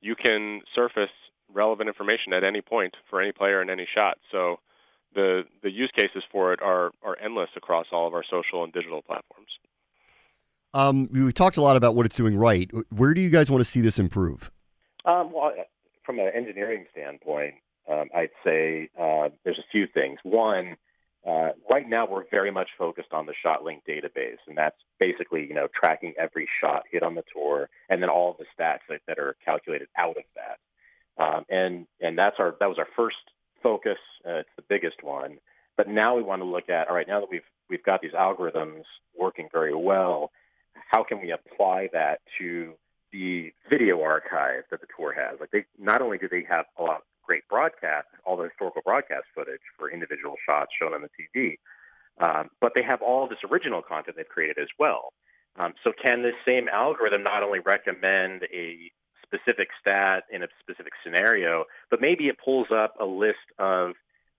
you 0.00 0.14
can 0.14 0.60
surface 0.74 1.10
relevant 1.52 1.88
information 1.88 2.32
at 2.32 2.44
any 2.44 2.60
point 2.60 2.94
for 3.08 3.20
any 3.20 3.32
player 3.32 3.62
in 3.62 3.70
any 3.70 3.86
shot. 3.96 4.18
So 4.30 4.60
the 5.14 5.44
the 5.62 5.70
use 5.70 5.90
cases 5.94 6.22
for 6.30 6.52
it 6.52 6.60
are 6.62 6.92
are 7.02 7.16
endless 7.22 7.50
across 7.56 7.86
all 7.92 8.06
of 8.06 8.14
our 8.14 8.24
social 8.28 8.64
and 8.64 8.72
digital 8.72 9.02
platforms. 9.02 9.48
Um, 10.74 11.08
we 11.10 11.32
talked 11.32 11.56
a 11.56 11.62
lot 11.62 11.76
about 11.76 11.94
what 11.94 12.04
it's 12.06 12.16
doing 12.16 12.36
right. 12.36 12.70
Where 12.90 13.14
do 13.14 13.20
you 13.20 13.30
guys 13.30 13.50
want 13.50 13.62
to 13.62 13.64
see 13.64 13.80
this 13.80 13.98
improve? 13.98 14.50
Um, 15.04 15.32
well, 15.32 15.52
from 16.04 16.18
an 16.18 16.30
engineering 16.34 16.84
standpoint, 16.92 17.54
um, 17.90 18.10
I'd 18.14 18.30
say 18.44 18.90
uh, 19.00 19.30
there's 19.44 19.58
a 19.58 19.66
few 19.72 19.86
things. 19.86 20.18
One, 20.22 20.76
uh, 21.26 21.50
right 21.70 21.88
now 21.88 22.06
we're 22.06 22.24
very 22.30 22.50
much 22.50 22.68
focused 22.76 23.12
on 23.12 23.26
the 23.26 23.32
ShotLink 23.44 23.80
database, 23.88 24.38
and 24.46 24.56
that's 24.56 24.76
basically 25.00 25.46
you 25.46 25.54
know 25.54 25.68
tracking 25.74 26.12
every 26.18 26.48
shot 26.60 26.84
hit 26.90 27.02
on 27.02 27.14
the 27.14 27.24
tour, 27.32 27.70
and 27.88 28.02
then 28.02 28.10
all 28.10 28.36
the 28.38 28.44
stats 28.44 28.80
that, 28.88 29.00
that 29.06 29.18
are 29.18 29.36
calculated 29.44 29.88
out 29.96 30.16
of 30.16 30.24
that. 30.36 30.58
Um, 31.18 31.44
and 31.48 31.86
and 32.00 32.16
that's 32.18 32.36
our 32.38 32.54
that 32.60 32.68
was 32.68 32.78
our 32.78 32.88
first 32.96 33.16
focus. 33.62 33.98
Uh, 34.26 34.38
it's 34.38 34.50
the 34.56 34.64
biggest 34.68 35.02
one. 35.02 35.38
But 35.76 35.88
now 35.88 36.16
we 36.16 36.22
want 36.22 36.42
to 36.42 36.46
look 36.46 36.68
at 36.68 36.88
all 36.88 36.94
right. 36.94 37.06
Now 37.06 37.20
that 37.20 37.30
we've 37.30 37.42
we've 37.68 37.82
got 37.82 38.00
these 38.00 38.12
algorithms 38.12 38.84
working 39.18 39.48
very 39.52 39.74
well, 39.74 40.30
how 40.90 41.02
can 41.02 41.20
we 41.20 41.32
apply 41.32 41.88
that 41.92 42.20
to 42.38 42.74
the 43.12 43.52
video 43.70 44.02
archive 44.02 44.64
that 44.70 44.80
the 44.80 44.86
tour 44.96 45.12
has? 45.12 45.40
Like 45.40 45.50
they 45.50 45.64
not 45.78 46.02
only 46.02 46.18
do 46.18 46.28
they 46.28 46.46
have 46.48 46.66
a 46.78 46.82
lot 46.82 46.96
of 46.96 47.02
great 47.24 47.46
broadcast, 47.48 48.06
all 48.24 48.36
the 48.36 48.44
historical 48.44 48.82
broadcast 48.84 49.24
footage 49.34 49.60
for 49.78 49.90
individual 49.90 50.36
shots 50.48 50.70
shown 50.80 50.94
on 50.94 51.02
the 51.02 51.10
TV, 51.18 51.58
um, 52.20 52.50
but 52.60 52.72
they 52.74 52.82
have 52.82 53.02
all 53.02 53.28
this 53.28 53.38
original 53.50 53.82
content 53.82 54.16
they've 54.16 54.28
created 54.28 54.58
as 54.58 54.68
well. 54.78 55.12
Um, 55.58 55.74
so 55.82 55.92
can 55.92 56.22
this 56.22 56.34
same 56.46 56.68
algorithm 56.68 57.22
not 57.22 57.42
only 57.42 57.58
recommend 57.58 58.42
a 58.52 58.90
specific 59.28 59.68
stat 59.80 60.24
in 60.30 60.42
a 60.42 60.48
specific 60.60 60.92
scenario, 61.04 61.64
but 61.90 62.00
maybe 62.00 62.28
it 62.28 62.36
pulls 62.42 62.68
up 62.74 62.94
a 63.00 63.04
list 63.04 63.38
of 63.58 63.92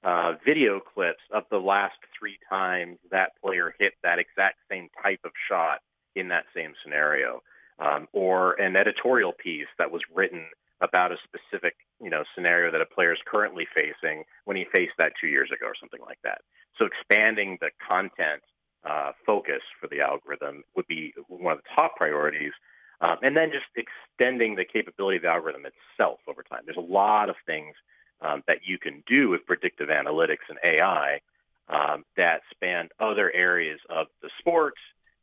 uh, 0.04 0.34
video 0.46 0.80
clips 0.80 1.22
of 1.32 1.44
the 1.52 1.58
last 1.58 1.98
three 2.18 2.38
times 2.50 2.98
that 3.12 3.32
player 3.44 3.74
hit 3.80 3.94
that 4.04 4.18
exact 4.20 4.58
same 4.70 4.90
type 5.04 5.20
of 5.26 5.32
shot 5.50 5.80
in 6.16 6.30
that 6.30 6.46
same 6.56 6.74
scenario, 6.84 7.42
um, 7.80 8.08
or 8.14 8.54
an 8.54 8.76
editorial 8.76 9.34
piece 9.34 9.68
that 9.78 9.92
was 9.92 10.02
written 10.14 10.46
about 10.82 11.12
a 11.12 11.18
specific 11.26 11.76
you 12.02 12.10
know 12.10 12.24
scenario 12.34 12.72
that 12.72 12.82
a 12.82 12.86
player 12.86 13.12
is 13.12 13.20
currently 13.26 13.68
facing 13.76 14.24
when 14.46 14.56
he 14.56 14.66
faced 14.74 14.94
that 14.98 15.12
two 15.20 15.28
years 15.28 15.50
ago 15.54 15.68
or 15.68 15.76
something 15.80 16.02
like 16.06 16.20
that. 16.24 16.40
So 16.78 16.86
expanding 16.86 17.58
the 17.60 17.70
content 17.86 18.42
uh, 18.90 19.12
focus 19.26 19.62
for 19.80 19.88
the 19.88 20.02
algorithm 20.02 20.64
would 20.76 20.88
be 20.88 21.14
one 21.28 21.54
of 21.54 21.60
the 21.60 21.70
top 21.76 21.96
priorities. 21.98 22.54
Um, 23.02 23.18
and 23.22 23.36
then 23.36 23.52
just 23.52 23.66
extending 23.76 24.56
the 24.56 24.66
capability 24.66 25.18
of 25.18 25.24
the 25.24 25.30
algorithm 25.30 25.66
itself 25.66 26.20
over 26.28 26.44
time. 26.44 26.62
There's 26.66 26.78
a 26.78 26.82
lot 26.82 27.30
of 27.30 27.36
things 27.46 27.76
um, 28.22 28.44
that 28.48 28.60
you 28.66 28.78
can 28.78 29.04
do 29.08 29.30
with 29.30 29.46
predictive 29.46 29.88
analytics 29.88 30.50
and 30.50 30.58
AI 30.64 31.22
um, 31.70 32.04
that 32.18 32.42
span 32.52 32.90
other 33.00 33.32
areas 33.34 33.80
of 33.90 34.08
the 34.22 34.30
sport 34.40 34.74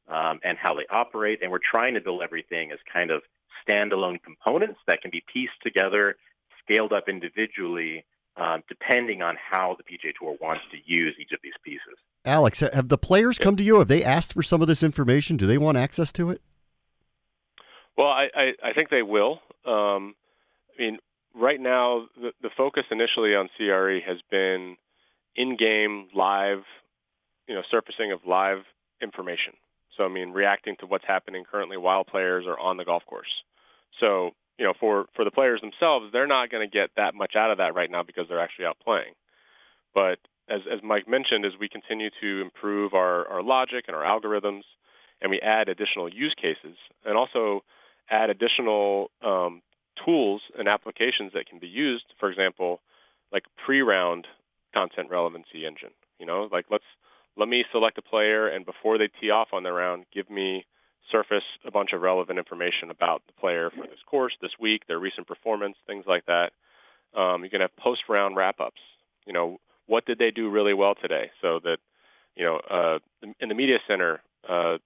um, 0.08 0.40
and 0.44 0.56
how 0.56 0.74
they 0.74 0.86
operate. 0.90 1.40
And 1.42 1.50
we're 1.50 1.58
trying 1.58 1.94
to 1.94 2.00
build 2.00 2.22
everything 2.22 2.72
as 2.72 2.78
kind 2.90 3.10
of 3.10 3.22
standalone 3.68 4.22
components 4.22 4.78
that 4.86 5.02
can 5.02 5.10
be 5.10 5.22
pieced 5.32 5.60
together, 5.62 6.16
scaled 6.62 6.92
up 6.92 7.08
individually, 7.08 8.04
um, 8.36 8.62
depending 8.68 9.22
on 9.22 9.36
how 9.36 9.76
the 9.76 9.82
PGA 9.82 10.12
Tour 10.18 10.36
wants 10.40 10.62
to 10.70 10.78
use 10.84 11.14
each 11.20 11.32
of 11.32 11.40
these 11.42 11.54
pieces. 11.64 11.98
Alex, 12.24 12.60
have 12.60 12.88
the 12.88 12.98
players 12.98 13.38
come 13.38 13.56
to 13.56 13.62
you? 13.62 13.78
Have 13.78 13.88
they 13.88 14.04
asked 14.04 14.32
for 14.32 14.42
some 14.42 14.60
of 14.60 14.68
this 14.68 14.82
information? 14.82 15.36
Do 15.36 15.46
they 15.46 15.58
want 15.58 15.78
access 15.78 16.12
to 16.12 16.30
it? 16.30 16.40
Well, 17.96 18.08
I, 18.08 18.28
I, 18.34 18.44
I 18.62 18.72
think 18.72 18.90
they 18.90 19.02
will. 19.02 19.40
Um, 19.64 20.14
I 20.78 20.82
mean, 20.82 20.98
right 21.34 21.60
now, 21.60 22.06
the, 22.16 22.32
the 22.42 22.50
focus 22.56 22.84
initially 22.90 23.34
on 23.34 23.48
CRE 23.56 23.98
has 24.06 24.18
been 24.30 24.76
in-game 25.34 26.08
live, 26.14 26.62
you 27.48 27.54
know, 27.54 27.62
surfacing 27.70 28.12
of 28.12 28.20
live 28.26 28.58
information. 29.00 29.54
So, 29.96 30.04
I 30.04 30.08
mean, 30.08 30.30
reacting 30.32 30.76
to 30.80 30.86
what's 30.86 31.06
happening 31.06 31.44
currently 31.50 31.76
while 31.76 32.04
players 32.04 32.44
are 32.46 32.58
on 32.58 32.76
the 32.76 32.84
golf 32.84 33.04
course. 33.06 33.42
So, 34.00 34.32
you 34.58 34.64
know, 34.64 34.74
for 34.78 35.06
for 35.14 35.24
the 35.24 35.30
players 35.30 35.60
themselves, 35.60 36.06
they're 36.12 36.26
not 36.26 36.50
going 36.50 36.68
to 36.68 36.78
get 36.78 36.90
that 36.96 37.14
much 37.14 37.34
out 37.36 37.50
of 37.50 37.58
that 37.58 37.74
right 37.74 37.90
now 37.90 38.02
because 38.02 38.26
they're 38.28 38.40
actually 38.40 38.66
out 38.66 38.78
playing. 38.82 39.12
But 39.94 40.18
as 40.48 40.60
as 40.70 40.80
Mike 40.82 41.08
mentioned, 41.08 41.44
as 41.44 41.52
we 41.58 41.68
continue 41.68 42.10
to 42.20 42.40
improve 42.42 42.94
our 42.94 43.26
our 43.28 43.42
logic 43.42 43.84
and 43.86 43.96
our 43.96 44.02
algorithms, 44.02 44.62
and 45.20 45.30
we 45.30 45.40
add 45.40 45.68
additional 45.68 46.12
use 46.12 46.34
cases, 46.40 46.76
and 47.04 47.16
also 47.16 47.64
add 48.10 48.30
additional 48.30 49.10
um, 49.22 49.62
tools 50.04 50.42
and 50.58 50.68
applications 50.68 51.32
that 51.34 51.48
can 51.48 51.58
be 51.58 51.68
used. 51.68 52.04
For 52.18 52.30
example, 52.30 52.80
like 53.32 53.44
pre-round 53.64 54.26
content 54.76 55.10
relevancy 55.10 55.66
engine. 55.66 55.90
You 56.18 56.26
know, 56.26 56.48
like 56.50 56.66
let's 56.70 56.84
let 57.36 57.48
me 57.48 57.64
select 57.70 57.98
a 57.98 58.02
player, 58.02 58.48
and 58.48 58.64
before 58.64 58.98
they 58.98 59.08
tee 59.20 59.30
off 59.30 59.48
on 59.52 59.62
their 59.62 59.74
round, 59.74 60.06
give 60.12 60.30
me 60.30 60.64
surface 61.12 61.44
a 61.64 61.70
bunch 61.70 61.92
of 61.92 62.00
relevant 62.00 62.38
information 62.38 62.90
about 62.90 63.22
the 63.26 63.32
player 63.34 63.70
for 63.70 63.82
this 63.82 64.02
course, 64.06 64.32
this 64.40 64.52
week, 64.58 64.86
their 64.88 64.98
recent 64.98 65.26
performance, 65.26 65.76
things 65.86 66.04
like 66.06 66.24
that. 66.26 66.52
Um, 67.14 67.44
you 67.44 67.50
can 67.50 67.60
have 67.60 67.76
post-round 67.76 68.36
wrap-ups. 68.36 68.80
You 69.26 69.32
know, 69.32 69.58
what 69.86 70.04
did 70.06 70.18
they 70.18 70.30
do 70.30 70.50
really 70.50 70.74
well 70.74 70.94
today, 71.00 71.30
so 71.40 71.60
that 71.62 71.78
you 72.36 72.44
know, 72.44 72.56
uh, 72.70 72.98
in 73.40 73.48
the 73.48 73.54
media 73.54 73.78
center, 73.88 74.20
uh, 74.48 74.78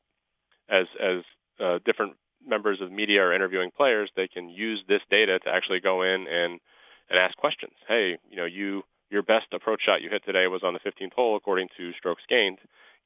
as 0.68 0.86
as 1.00 1.24
uh, 1.58 1.78
different 1.84 2.14
members 2.46 2.80
of 2.80 2.90
media 2.90 3.22
are 3.22 3.32
interviewing 3.32 3.70
players, 3.76 4.10
they 4.16 4.28
can 4.28 4.48
use 4.48 4.82
this 4.88 5.02
data 5.10 5.38
to 5.40 5.48
actually 5.48 5.80
go 5.80 6.02
in 6.02 6.26
and 6.26 6.60
and 7.08 7.18
ask 7.18 7.36
questions. 7.36 7.74
Hey, 7.88 8.18
you 8.30 8.36
know, 8.36 8.44
you 8.44 8.82
your 9.10 9.22
best 9.22 9.46
approach 9.52 9.82
shot 9.84 10.02
you 10.02 10.08
hit 10.08 10.24
today 10.24 10.46
was 10.46 10.62
on 10.62 10.72
the 10.72 10.78
15th 10.78 11.12
hole 11.12 11.36
according 11.36 11.68
to 11.76 11.92
strokes 11.92 12.22
gained. 12.28 12.58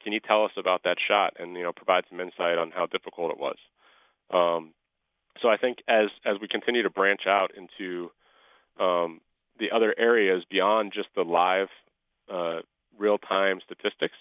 Can 0.03 0.13
you 0.13 0.19
tell 0.19 0.45
us 0.45 0.51
about 0.55 0.83
that 0.83 0.97
shot 1.05 1.33
and 1.39 1.55
you 1.55 1.63
know 1.63 1.73
provide 1.73 2.03
some 2.09 2.19
insight 2.19 2.57
on 2.57 2.71
how 2.71 2.85
difficult 2.85 3.31
it 3.31 3.39
was? 3.39 3.57
Um, 4.31 4.73
so 5.41 5.49
I 5.49 5.57
think 5.57 5.79
as 5.87 6.09
as 6.25 6.37
we 6.39 6.47
continue 6.47 6.83
to 6.83 6.89
branch 6.89 7.21
out 7.27 7.51
into 7.55 8.11
um, 8.79 9.21
the 9.59 9.71
other 9.71 9.93
areas 9.97 10.43
beyond 10.49 10.93
just 10.93 11.09
the 11.15 11.23
live 11.23 11.69
uh, 12.31 12.59
real 12.97 13.17
time 13.17 13.59
statistics, 13.63 14.17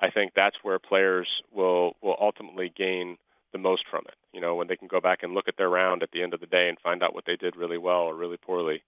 I 0.00 0.10
think 0.10 0.32
that's 0.34 0.56
where 0.62 0.78
players 0.78 1.28
will 1.52 1.96
will 2.02 2.16
ultimately 2.20 2.72
gain 2.76 3.16
the 3.52 3.58
most 3.58 3.84
from 3.90 4.04
it. 4.08 4.14
You 4.32 4.40
know, 4.40 4.54
when 4.54 4.68
they 4.68 4.76
can 4.76 4.88
go 4.88 5.00
back 5.00 5.22
and 5.22 5.34
look 5.34 5.48
at 5.48 5.56
their 5.56 5.68
round 5.68 6.02
at 6.02 6.10
the 6.12 6.22
end 6.22 6.34
of 6.34 6.40
the 6.40 6.46
day 6.46 6.68
and 6.68 6.78
find 6.78 7.02
out 7.02 7.14
what 7.14 7.24
they 7.26 7.36
did 7.36 7.56
really 7.56 7.78
well 7.78 8.02
or 8.02 8.14
really 8.14 8.36
poorly. 8.36 8.82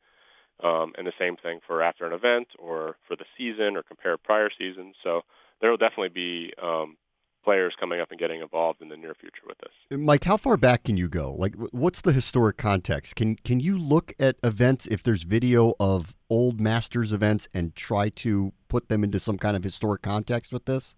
Um, 0.62 0.92
and 0.96 1.06
the 1.06 1.12
same 1.18 1.36
thing 1.36 1.58
for 1.66 1.82
after 1.82 2.06
an 2.06 2.12
event 2.12 2.48
or 2.58 2.96
for 3.08 3.16
the 3.16 3.24
season 3.36 3.76
or 3.76 3.82
compare 3.82 4.16
prior 4.16 4.48
seasons. 4.56 4.94
So 5.02 5.22
there 5.60 5.70
will 5.70 5.78
definitely 5.78 6.10
be 6.10 6.52
um, 6.62 6.96
players 7.42 7.74
coming 7.78 8.00
up 8.00 8.10
and 8.10 8.20
getting 8.20 8.40
involved 8.40 8.80
in 8.80 8.88
the 8.88 8.96
near 8.96 9.14
future 9.14 9.42
with 9.46 9.58
this. 9.58 9.98
Mike, 9.98 10.24
how 10.24 10.36
far 10.36 10.56
back 10.56 10.84
can 10.84 10.96
you 10.96 11.08
go? 11.08 11.32
Like, 11.32 11.54
what's 11.72 12.00
the 12.00 12.12
historic 12.12 12.56
context? 12.56 13.16
Can 13.16 13.36
can 13.36 13.60
you 13.60 13.78
look 13.78 14.14
at 14.18 14.36
events 14.42 14.86
if 14.86 15.02
there's 15.02 15.24
video 15.24 15.74
of 15.80 16.14
old 16.30 16.60
Masters 16.60 17.12
events 17.12 17.48
and 17.52 17.74
try 17.74 18.08
to 18.10 18.52
put 18.68 18.88
them 18.88 19.02
into 19.04 19.18
some 19.18 19.38
kind 19.38 19.56
of 19.56 19.64
historic 19.64 20.02
context 20.02 20.52
with 20.52 20.66
this? 20.66 20.94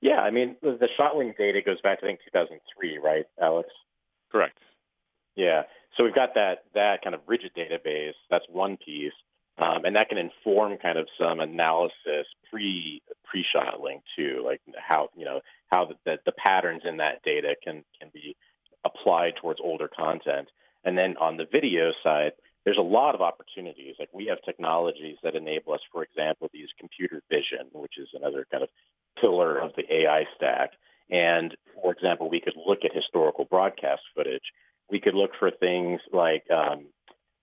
Yeah, 0.00 0.20
I 0.20 0.30
mean 0.30 0.56
the, 0.62 0.78
the 0.78 0.88
ShotLink 0.98 1.36
data 1.36 1.60
goes 1.62 1.80
back 1.80 2.00
to 2.00 2.06
I 2.06 2.08
think 2.08 2.20
2003, 2.32 2.98
right, 2.98 3.26
Alex? 3.40 3.68
Correct. 4.32 4.58
Yeah, 5.36 5.62
so 5.96 6.04
we've 6.04 6.14
got 6.14 6.34
that 6.34 6.64
that 6.74 7.02
kind 7.02 7.14
of 7.14 7.20
rigid 7.26 7.52
database. 7.54 8.14
That's 8.30 8.44
one 8.48 8.76
piece, 8.76 9.12
um, 9.58 9.84
and 9.84 9.96
that 9.96 10.08
can 10.08 10.18
inform 10.18 10.76
kind 10.78 10.98
of 10.98 11.08
some 11.18 11.40
analysis 11.40 12.26
pre 12.50 13.02
pre 13.24 13.44
ShotLink 13.54 14.02
too, 14.16 14.42
like 14.44 14.60
how 14.76 15.10
you 15.16 15.24
know 15.24 15.40
how 15.70 15.86
the, 15.86 15.94
the, 16.04 16.16
the 16.26 16.32
patterns 16.32 16.82
in 16.84 16.98
that 16.98 17.22
data 17.22 17.54
can 17.62 17.84
can 18.00 18.10
be 18.12 18.36
applied 18.84 19.34
towards 19.36 19.60
older 19.62 19.88
content. 19.88 20.48
And 20.84 20.96
then 20.96 21.16
on 21.18 21.36
the 21.36 21.44
video 21.50 21.92
side, 22.02 22.32
there's 22.64 22.78
a 22.78 22.82
lot 22.82 23.14
of 23.14 23.20
opportunities. 23.20 23.96
Like 23.98 24.08
we 24.12 24.26
have 24.26 24.38
technologies 24.44 25.16
that 25.22 25.34
enable 25.34 25.74
us, 25.74 25.80
for 25.92 26.02
example, 26.02 26.48
these 26.52 26.68
computer 26.78 27.22
vision, 27.28 27.68
which 27.72 27.98
is 27.98 28.08
another 28.14 28.46
kind 28.50 28.62
of 28.62 28.70
pillar 29.20 29.58
of 29.58 29.72
the 29.76 29.84
AI 29.92 30.24
stack. 30.36 30.72
And 31.10 31.56
for 31.82 31.92
example, 31.92 32.28
we 32.30 32.40
could 32.40 32.54
look 32.66 32.80
at 32.84 32.94
historical 32.94 33.44
broadcast 33.44 34.02
footage. 34.14 34.52
We 34.90 35.00
could 35.00 35.14
look 35.14 35.30
for 35.38 35.50
things 35.50 36.00
like 36.12 36.44
um, 36.50 36.86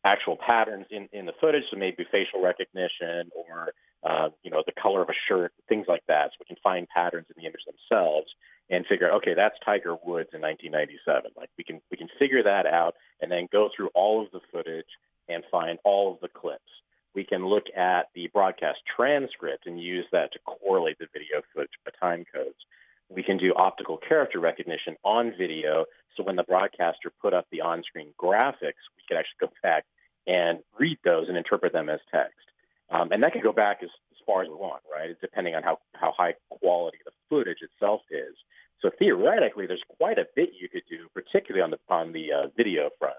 actual 0.03 0.37
patterns 0.37 0.85
in, 0.91 1.09
in 1.11 1.25
the 1.25 1.33
footage, 1.39 1.63
so 1.71 1.77
maybe 1.77 2.05
facial 2.11 2.41
recognition 2.41 3.29
or 3.35 3.71
uh, 4.07 4.29
you 4.43 4.51
know 4.51 4.63
the 4.65 4.73
color 4.81 5.01
of 5.01 5.09
a 5.09 5.17
shirt, 5.27 5.53
things 5.67 5.85
like 5.87 6.03
that. 6.07 6.31
So 6.31 6.37
we 6.39 6.45
can 6.45 6.61
find 6.63 6.87
patterns 6.87 7.25
in 7.29 7.41
the 7.41 7.47
image 7.47 7.61
themselves 7.65 8.27
and 8.69 8.85
figure, 8.85 9.11
okay, 9.13 9.33
that's 9.33 9.55
Tiger 9.65 9.93
Woods 9.93 10.29
in 10.33 10.41
1997. 10.41 11.31
Like 11.35 11.49
we 11.57 11.63
can 11.63 11.81
we 11.89 11.97
can 11.97 12.09
figure 12.19 12.43
that 12.43 12.65
out 12.65 12.95
and 13.21 13.31
then 13.31 13.47
go 13.51 13.69
through 13.75 13.89
all 13.95 14.23
of 14.23 14.31
the 14.31 14.41
footage 14.51 14.91
and 15.29 15.43
find 15.51 15.79
all 15.83 16.13
of 16.13 16.19
the 16.21 16.27
clips 16.27 16.71
we 17.17 17.23
can 17.23 17.47
look 17.47 17.65
at 17.75 18.09
the 18.13 18.27
broadcast 18.27 18.77
transcript 18.95 19.65
and 19.65 19.81
use 19.81 20.05
that 20.11 20.31
to 20.31 20.39
correlate 20.45 20.99
the 20.99 21.07
video 21.11 21.41
footage 21.51 21.71
by 21.83 21.91
time 21.99 22.23
codes. 22.31 22.59
We 23.09 23.23
can 23.23 23.39
do 23.39 23.55
optical 23.55 23.97
character 23.97 24.39
recognition 24.39 24.95
on 25.03 25.33
video, 25.35 25.85
so 26.15 26.21
when 26.21 26.35
the 26.35 26.43
broadcaster 26.43 27.11
put 27.19 27.33
up 27.33 27.47
the 27.51 27.61
on 27.61 27.81
screen 27.81 28.13
graphics, 28.21 28.85
we 28.95 29.01
can 29.07 29.17
actually 29.17 29.47
go 29.47 29.49
back 29.63 29.85
and 30.27 30.59
read 30.77 30.99
those 31.03 31.27
and 31.27 31.35
interpret 31.35 31.73
them 31.73 31.89
as 31.89 31.99
text. 32.13 32.45
Um, 32.91 33.11
and 33.11 33.23
that 33.23 33.33
can 33.33 33.41
go 33.41 33.51
back 33.51 33.79
as, 33.81 33.89
as 34.11 34.17
far 34.23 34.43
as 34.43 34.47
we 34.47 34.53
want, 34.53 34.83
right? 34.93 35.19
Depending 35.19 35.55
on 35.55 35.63
how, 35.63 35.79
how 35.95 36.13
high 36.15 36.35
quality 36.51 36.99
the 37.03 37.11
footage 37.29 37.63
itself 37.63 38.01
is. 38.11 38.35
So 38.83 38.91
theoretically, 38.99 39.65
there's 39.65 39.81
quite 39.97 40.19
a 40.19 40.27
bit 40.35 40.49
you 40.61 40.69
could 40.69 40.83
do, 40.87 41.07
particularly 41.15 41.63
on 41.63 41.71
the 41.71 41.79
on 41.89 42.11
the 42.13 42.31
uh, 42.31 42.47
video 42.55 42.91
front. 42.99 43.17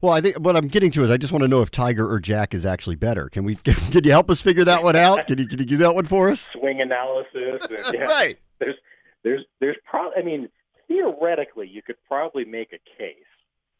Well, 0.00 0.12
I 0.12 0.20
think 0.20 0.38
what 0.38 0.56
I'm 0.56 0.68
getting 0.68 0.92
to 0.92 1.02
is 1.02 1.10
I 1.10 1.16
just 1.16 1.32
want 1.32 1.42
to 1.42 1.48
know 1.48 1.60
if 1.60 1.72
Tiger 1.72 2.08
or 2.08 2.20
Jack 2.20 2.54
is 2.54 2.64
actually 2.64 2.94
better. 2.94 3.28
Can 3.28 3.44
we? 3.44 3.56
Can, 3.64 4.04
you 4.04 4.12
help 4.12 4.30
us 4.30 4.40
figure 4.40 4.64
that 4.64 4.84
one 4.84 4.94
out? 4.94 5.26
Can 5.26 5.38
you 5.38 5.46
can 5.48 5.58
you 5.58 5.64
do 5.64 5.76
that 5.78 5.94
one 5.94 6.04
for 6.04 6.30
us? 6.30 6.50
Swing 6.52 6.80
analysis, 6.80 7.66
and, 7.68 7.94
yeah, 7.94 8.04
right? 8.04 8.38
There's 8.60 8.76
there's 9.24 9.44
there's 9.60 9.76
probably. 9.84 10.22
I 10.22 10.24
mean, 10.24 10.48
theoretically, 10.86 11.66
you 11.66 11.82
could 11.82 11.96
probably 12.06 12.44
make 12.44 12.72
a 12.72 12.78
case. 12.96 13.16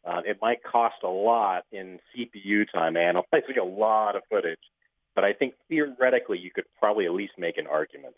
Uh, 0.04 0.22
it 0.24 0.38
might 0.42 0.62
cost 0.64 0.96
a 1.04 1.08
lot 1.08 1.64
in 1.70 2.00
CPU 2.16 2.64
time 2.72 2.96
analyzing 2.96 3.58
a 3.60 3.64
lot 3.64 4.16
of 4.16 4.22
footage, 4.28 4.58
but 5.14 5.22
I 5.22 5.32
think 5.32 5.54
theoretically 5.68 6.38
you 6.38 6.50
could 6.50 6.64
probably 6.80 7.04
at 7.04 7.12
least 7.12 7.34
make 7.38 7.58
an 7.58 7.66
argument 7.66 8.14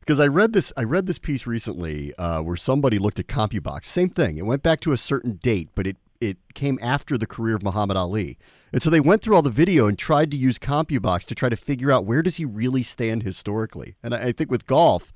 because 0.00 0.18
I 0.18 0.26
read 0.26 0.52
this 0.52 0.72
I 0.76 0.82
read 0.82 1.06
this 1.06 1.18
piece 1.18 1.46
recently 1.46 2.12
uh, 2.16 2.42
where 2.42 2.56
somebody 2.56 2.98
looked 2.98 3.18
at 3.18 3.28
CompuBox. 3.28 3.84
Same 3.84 4.10
thing. 4.10 4.36
It 4.36 4.44
went 4.44 4.62
back 4.62 4.80
to 4.80 4.92
a 4.92 4.96
certain 4.96 5.38
date, 5.42 5.68
but 5.74 5.86
it 5.86 5.96
it 6.20 6.38
came 6.54 6.78
after 6.82 7.16
the 7.16 7.26
career 7.26 7.56
of 7.56 7.62
Muhammad 7.62 7.96
Ali. 7.96 8.38
And 8.72 8.82
so 8.82 8.90
they 8.90 9.00
went 9.00 9.22
through 9.22 9.34
all 9.34 9.42
the 9.42 9.50
video 9.50 9.86
and 9.86 9.98
tried 9.98 10.30
to 10.30 10.36
use 10.36 10.58
CompuBox 10.58 11.24
to 11.24 11.34
try 11.34 11.48
to 11.48 11.56
figure 11.56 11.90
out 11.90 12.04
where 12.04 12.22
does 12.22 12.36
he 12.36 12.44
really 12.44 12.82
stand 12.82 13.22
historically. 13.22 13.96
And 14.02 14.14
I, 14.14 14.32
think 14.32 14.50
with 14.50 14.66
golf, 14.66 15.12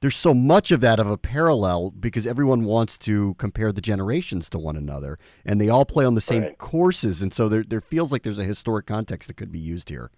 there's 0.00 0.16
so 0.16 0.32
much 0.32 0.70
of 0.70 0.80
that 0.80 1.00
of 1.00 1.10
a 1.10 1.18
parallel 1.18 1.90
because 1.90 2.26
everyone 2.26 2.64
wants 2.64 2.96
to 2.98 3.34
compare 3.34 3.72
the 3.72 3.80
generations 3.80 4.48
to 4.50 4.58
one 4.58 4.76
another 4.76 5.18
and 5.44 5.60
they 5.60 5.68
all 5.68 5.84
play 5.84 6.04
on 6.04 6.14
the 6.14 6.20
same 6.20 6.42
right. 6.42 6.58
courses 6.58 7.22
and 7.22 7.32
so 7.32 7.48
there 7.48 7.62
there 7.62 7.80
feels 7.80 8.12
like 8.12 8.22
there's 8.22 8.38
a 8.38 8.44
historic 8.44 8.86
context 8.86 9.28
that 9.28 9.36
could 9.36 9.50
be 9.50 9.58
used 9.58 9.88
here. 9.88 10.10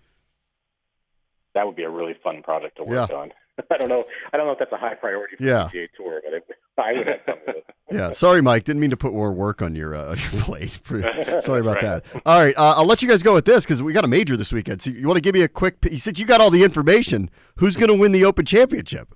That 1.55 1.67
would 1.67 1.77
be 1.77 1.85
a 1.85 1.91
really 1.91 2.15
fun 2.23 2.43
project 2.43 2.77
to 2.77 2.85
work 2.85 3.11
yeah. 3.11 3.17
on. 3.17 3.33
I 3.71 3.79
don't 3.79 3.89
know. 3.89 4.05
I 4.33 4.37
don't 4.37 4.47
know 4.47 4.53
if 4.53 4.59
that's 4.59 4.73
a 4.73 4.77
high 4.77 4.95
priority 4.95 5.37
for 5.37 5.45
yeah. 5.45 5.69
the 5.73 5.79
PGA 5.79 5.89
Tour, 5.97 6.21
but 6.25 6.35
it, 6.35 6.45
I 6.79 6.93
would 6.93 7.09
have 7.09 7.23
fun 7.25 7.37
with 7.47 7.57
it. 7.57 7.65
yeah. 7.91 8.13
Sorry, 8.13 8.41
Mike. 8.43 8.65
Didn't 8.65 8.81
mean 8.81 8.91
to 8.91 8.97
put 8.97 9.13
more 9.13 9.33
work 9.33 9.63
on 9.63 9.75
your, 9.75 9.95
uh, 9.95 10.15
your 10.33 10.43
plate. 10.43 10.81
Sorry 11.43 11.61
about 11.61 11.83
right. 11.83 12.03
that. 12.03 12.05
All 12.27 12.43
right. 12.43 12.57
Uh, 12.57 12.75
I'll 12.77 12.87
let 12.87 13.03
you 13.03 13.09
guys 13.09 13.23
go 13.23 13.35
with 13.35 13.45
this 13.45 13.65
because 13.65 13.83
we 13.83 13.93
got 13.93 14.05
a 14.05 14.09
major 14.09 14.37
this 14.37 14.53
weekend. 14.53 14.83
So 14.83 14.91
you 14.91 15.07
want 15.07 15.17
to 15.17 15.23
give 15.23 15.35
me 15.35 15.43
a 15.43 15.49
quick? 15.49 15.79
You 15.91 15.99
said 15.99 16.19
you 16.19 16.27
got 16.27 16.41
all 16.41 16.51
the 16.51 16.65
information. 16.65 17.31
Who's 17.57 17.77
going 17.77 17.89
to 17.89 17.95
win 17.95 18.13
the 18.13 18.25
Open 18.25 18.45
Championship? 18.45 19.15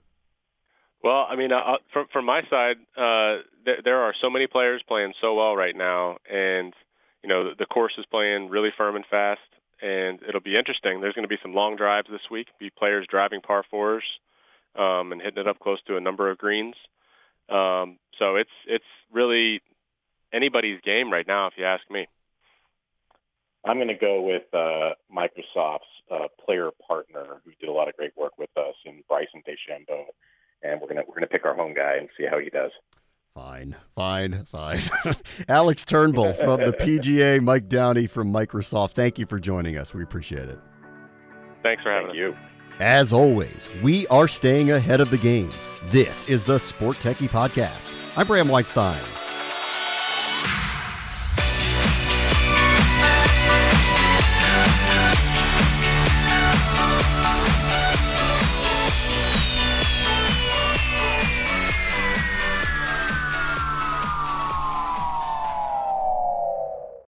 Well, 1.03 1.27
I 1.29 1.37
mean, 1.37 1.53
uh, 1.53 1.77
from 1.93 2.07
from 2.13 2.27
my 2.27 2.43
side, 2.51 2.77
uh, 2.97 3.43
th- 3.65 3.85
there 3.85 4.03
are 4.03 4.15
so 4.21 4.29
many 4.29 4.47
players 4.47 4.83
playing 4.87 5.15
so 5.21 5.35
well 5.35 5.57
right 5.57 5.75
now, 5.75 6.19
and 6.31 6.75
you 7.23 7.29
know 7.29 7.51
the, 7.51 7.55
the 7.61 7.67
course 7.67 7.93
is 7.99 8.05
playing 8.11 8.51
really 8.51 8.69
firm 8.77 8.97
and 8.97 9.05
fast, 9.11 9.41
and 9.81 10.21
it'll 10.29 10.43
be 10.43 10.57
interesting. 10.57 11.01
There's 11.01 11.15
going 11.15 11.25
to 11.25 11.29
be 11.29 11.39
some 11.43 11.55
long 11.55 11.77
drives 11.77 12.09
this 12.11 12.29
week. 12.31 12.49
Be 12.59 12.69
players 12.69 13.07
driving 13.09 13.41
par 13.41 13.65
fours 13.71 14.05
um, 14.77 15.13
and 15.13 15.23
hitting 15.23 15.41
it 15.41 15.49
up 15.49 15.59
close 15.59 15.81
to 15.87 15.97
a 15.97 16.01
number 16.01 16.31
of 16.31 16.39
greens. 16.39 16.75
Um, 17.51 17.99
so 18.19 18.37
it's 18.37 18.51
it's 18.67 18.85
really 19.13 19.61
anybody's 20.33 20.81
game 20.83 21.13
right 21.13 21.27
now, 21.27 21.47
if 21.47 21.55
you 21.57 21.65
ask 21.65 21.83
me. 21.91 22.07
I'm 23.65 23.77
going 23.77 23.89
to 23.89 23.95
go 23.95 24.23
with 24.23 24.45
uh, 24.55 24.95
Microsoft's 25.15 25.85
uh, 26.11 26.29
player 26.45 26.71
partner, 26.87 27.43
who 27.45 27.53
did 27.61 27.69
a 27.69 27.73
lot 27.73 27.89
of 27.89 27.97
great 27.97 28.17
work 28.17 28.39
with 28.39 28.49
us, 28.57 28.75
and 28.87 29.07
Bryson 29.07 29.43
DeChambeau, 29.47 30.05
and 30.63 30.81
we're 30.81 30.89
gonna 30.89 31.03
we're 31.07 31.15
gonna 31.15 31.27
pick 31.27 31.45
our 31.45 31.55
home 31.55 31.75
guy 31.75 31.97
and 31.97 32.09
see 32.19 32.27
how 32.31 32.39
he 32.39 32.49
does. 32.49 32.71
Fine, 33.35 33.77
fine, 33.95 34.45
fine. 34.47 34.81
Alex 35.49 35.85
Turnbull 35.85 36.33
from 36.33 36.65
the 36.65 36.73
PGA, 36.73 37.41
Mike 37.41 37.69
Downey 37.69 38.07
from 38.07 38.33
Microsoft. 38.33 38.93
Thank 38.93 39.19
you 39.19 39.27
for 39.27 39.39
joining 39.39 39.79
us. 39.79 39.95
We 39.95 40.03
appreciate 40.03 40.49
it. 40.49 40.59
Thanks 41.63 41.83
for 41.83 41.93
having 41.93 42.07
Thank 42.09 42.19
you. 42.19 42.37
As 42.81 43.13
always, 43.13 43.69
we 43.83 44.07
are 44.07 44.27
staying 44.27 44.71
ahead 44.71 45.03
of 45.03 45.11
the 45.11 45.19
game. 45.19 45.51
This 45.89 46.27
is 46.31 46.45
the 46.45 46.59
Sport 46.59 46.97
Techie 46.97 47.29
Podcast. 47.29 48.17
I'm 48.17 48.27
Bram 48.27 48.49
Weinstein. 48.49 48.99